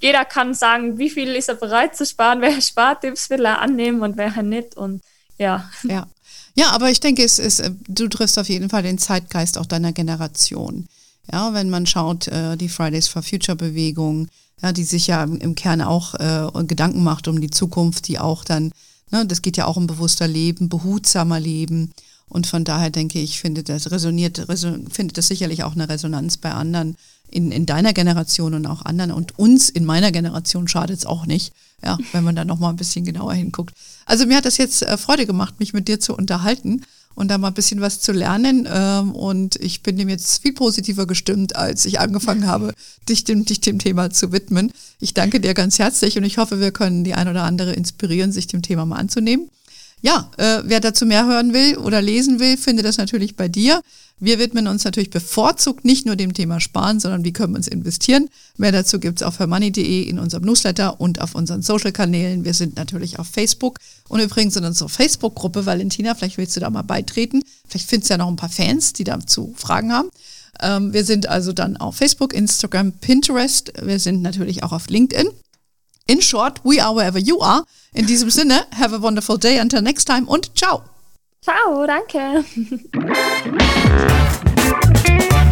jeder 0.00 0.24
kann 0.24 0.54
sagen, 0.54 0.96
wie 0.96 1.10
viel 1.10 1.34
ist 1.34 1.50
er 1.50 1.56
bereit 1.56 1.94
zu 1.94 2.06
sparen, 2.06 2.40
welche 2.40 2.62
Spartipps 2.62 3.28
will 3.28 3.44
er 3.44 3.60
annehmen 3.60 4.00
und 4.00 4.16
welche 4.16 4.42
nicht. 4.42 4.78
Und 4.78 5.02
ja. 5.36 5.68
Ja. 5.82 6.06
Ja, 6.54 6.70
aber 6.70 6.90
ich 6.90 6.98
denke, 6.98 7.22
es 7.22 7.38
ist, 7.38 7.70
du 7.86 8.08
triffst 8.08 8.36
auf 8.38 8.48
jeden 8.48 8.68
Fall 8.68 8.82
den 8.82 8.98
Zeitgeist 8.98 9.58
auch 9.58 9.66
deiner 9.66 9.92
Generation. 9.92 10.88
Ja, 11.30 11.52
wenn 11.52 11.70
man 11.70 11.86
schaut, 11.86 12.26
äh, 12.28 12.56
die 12.56 12.68
Fridays 12.68 13.06
for 13.06 13.22
Future 13.22 13.54
Bewegung, 13.54 14.28
ja, 14.62 14.72
die 14.72 14.84
sich 14.84 15.06
ja 15.06 15.22
im 15.24 15.54
Kern 15.54 15.80
auch 15.80 16.14
äh, 16.14 16.64
Gedanken 16.64 17.02
macht 17.02 17.28
um 17.28 17.40
die 17.40 17.50
Zukunft, 17.50 18.08
die 18.08 18.18
auch 18.18 18.44
dann, 18.44 18.72
ne, 19.10 19.24
das 19.26 19.42
geht 19.42 19.56
ja 19.56 19.66
auch 19.66 19.76
um 19.76 19.86
bewusster 19.86 20.28
Leben, 20.28 20.68
behutsamer 20.68 21.40
Leben. 21.40 21.92
Und 22.28 22.46
von 22.46 22.64
daher 22.64 22.90
denke 22.90 23.20
ich, 23.20 23.40
finde 23.40 23.62
das 23.62 23.90
resoniert, 23.90 24.48
reson, 24.48 24.88
findet 24.90 25.16
das 25.16 25.28
sicherlich 25.28 25.64
auch 25.64 25.72
eine 25.72 25.88
Resonanz 25.88 26.36
bei 26.36 26.50
anderen 26.50 26.96
in, 27.30 27.52
in 27.52 27.66
deiner 27.66 27.92
Generation 27.92 28.54
und 28.54 28.66
auch 28.66 28.84
anderen. 28.84 29.12
Und 29.12 29.38
uns 29.38 29.70
in 29.70 29.84
meiner 29.84 30.12
Generation 30.12 30.68
schadet 30.68 30.98
es 30.98 31.06
auch 31.06 31.26
nicht, 31.26 31.52
ja, 31.82 31.96
wenn 32.12 32.24
man 32.24 32.36
da 32.36 32.44
nochmal 32.44 32.70
ein 32.70 32.76
bisschen 32.76 33.04
genauer 33.04 33.34
hinguckt. 33.34 33.74
Also 34.04 34.26
mir 34.26 34.36
hat 34.36 34.44
das 34.44 34.56
jetzt 34.56 34.82
äh, 34.82 34.96
Freude 34.98 35.26
gemacht, 35.26 35.60
mich 35.60 35.72
mit 35.72 35.88
dir 35.88 36.00
zu 36.00 36.14
unterhalten 36.14 36.82
und 37.14 37.28
da 37.28 37.38
mal 37.38 37.48
ein 37.48 37.54
bisschen 37.54 37.80
was 37.80 38.00
zu 38.00 38.12
lernen. 38.12 38.68
Ähm, 38.70 39.12
und 39.12 39.56
ich 39.56 39.82
bin 39.82 39.96
dem 39.96 40.08
jetzt 40.08 40.42
viel 40.42 40.52
positiver 40.52 41.06
gestimmt, 41.06 41.56
als 41.56 41.84
ich 41.84 42.00
angefangen 42.00 42.46
habe, 42.46 42.74
dich 43.08 43.24
dem, 43.24 43.44
dich 43.44 43.60
dem 43.60 43.78
Thema 43.78 44.10
zu 44.10 44.32
widmen. 44.32 44.72
Ich 45.00 45.14
danke 45.14 45.40
dir 45.40 45.54
ganz 45.54 45.78
herzlich 45.78 46.16
und 46.16 46.24
ich 46.24 46.38
hoffe, 46.38 46.60
wir 46.60 46.70
können 46.70 47.04
die 47.04 47.14
ein 47.14 47.28
oder 47.28 47.42
andere 47.42 47.72
inspirieren, 47.72 48.32
sich 48.32 48.46
dem 48.46 48.62
Thema 48.62 48.86
mal 48.86 48.96
anzunehmen. 48.96 49.50
Ja, 50.00 50.30
äh, 50.36 50.62
wer 50.64 50.80
dazu 50.80 51.06
mehr 51.06 51.26
hören 51.26 51.52
will 51.52 51.76
oder 51.76 52.00
lesen 52.00 52.38
will, 52.38 52.56
findet 52.56 52.84
das 52.84 52.98
natürlich 52.98 53.36
bei 53.36 53.48
dir. 53.48 53.82
Wir 54.20 54.38
widmen 54.40 54.66
uns 54.66 54.84
natürlich 54.84 55.10
bevorzugt 55.10 55.84
nicht 55.84 56.04
nur 56.04 56.16
dem 56.16 56.34
Thema 56.34 56.60
Sparen, 56.60 56.98
sondern 56.98 57.24
wie 57.24 57.32
können 57.32 57.52
wir 57.52 57.58
uns 57.58 57.68
investieren. 57.68 58.28
Mehr 58.56 58.72
dazu 58.72 58.98
gibt's 58.98 59.22
auf 59.22 59.38
hermoney.de 59.38 60.02
in 60.02 60.18
unserem 60.18 60.44
Newsletter 60.44 61.00
und 61.00 61.20
auf 61.20 61.34
unseren 61.36 61.62
Social-Kanälen. 61.62 62.44
Wir 62.44 62.54
sind 62.54 62.76
natürlich 62.76 63.18
auf 63.20 63.28
Facebook 63.28 63.78
und 64.08 64.20
übrigens 64.20 64.56
in 64.56 64.64
unserer 64.64 64.88
Facebook-Gruppe, 64.88 65.66
Valentina, 65.66 66.14
vielleicht 66.14 66.36
willst 66.36 66.56
du 66.56 66.60
da 66.60 66.70
mal 66.70 66.82
beitreten. 66.82 67.42
Vielleicht 67.68 67.88
findest 67.88 68.10
du 68.10 68.14
ja 68.14 68.18
noch 68.18 68.28
ein 68.28 68.36
paar 68.36 68.48
Fans, 68.48 68.92
die 68.92 69.04
dazu 69.04 69.54
Fragen 69.56 69.92
haben. 69.92 70.08
Ähm, 70.60 70.92
wir 70.92 71.04
sind 71.04 71.28
also 71.28 71.52
dann 71.52 71.76
auf 71.76 71.96
Facebook, 71.96 72.34
Instagram, 72.34 72.92
Pinterest. 72.92 73.72
Wir 73.80 74.00
sind 74.00 74.22
natürlich 74.22 74.64
auch 74.64 74.72
auf 74.72 74.88
LinkedIn. 74.88 75.28
In 76.08 76.20
short, 76.20 76.60
we 76.64 76.80
are 76.80 76.94
wherever 76.94 77.18
you 77.18 77.38
are. 77.40 77.64
In 77.92 78.06
diesem 78.06 78.30
Sinne, 78.30 78.66
have 78.72 78.94
a 78.94 78.98
wonderful 78.98 79.36
day 79.36 79.58
until 79.58 79.82
next 79.82 80.06
time 80.06 80.26
und 80.26 80.56
ciao. 80.56 80.82
Ciao, 81.42 81.86
danke. 81.86 82.44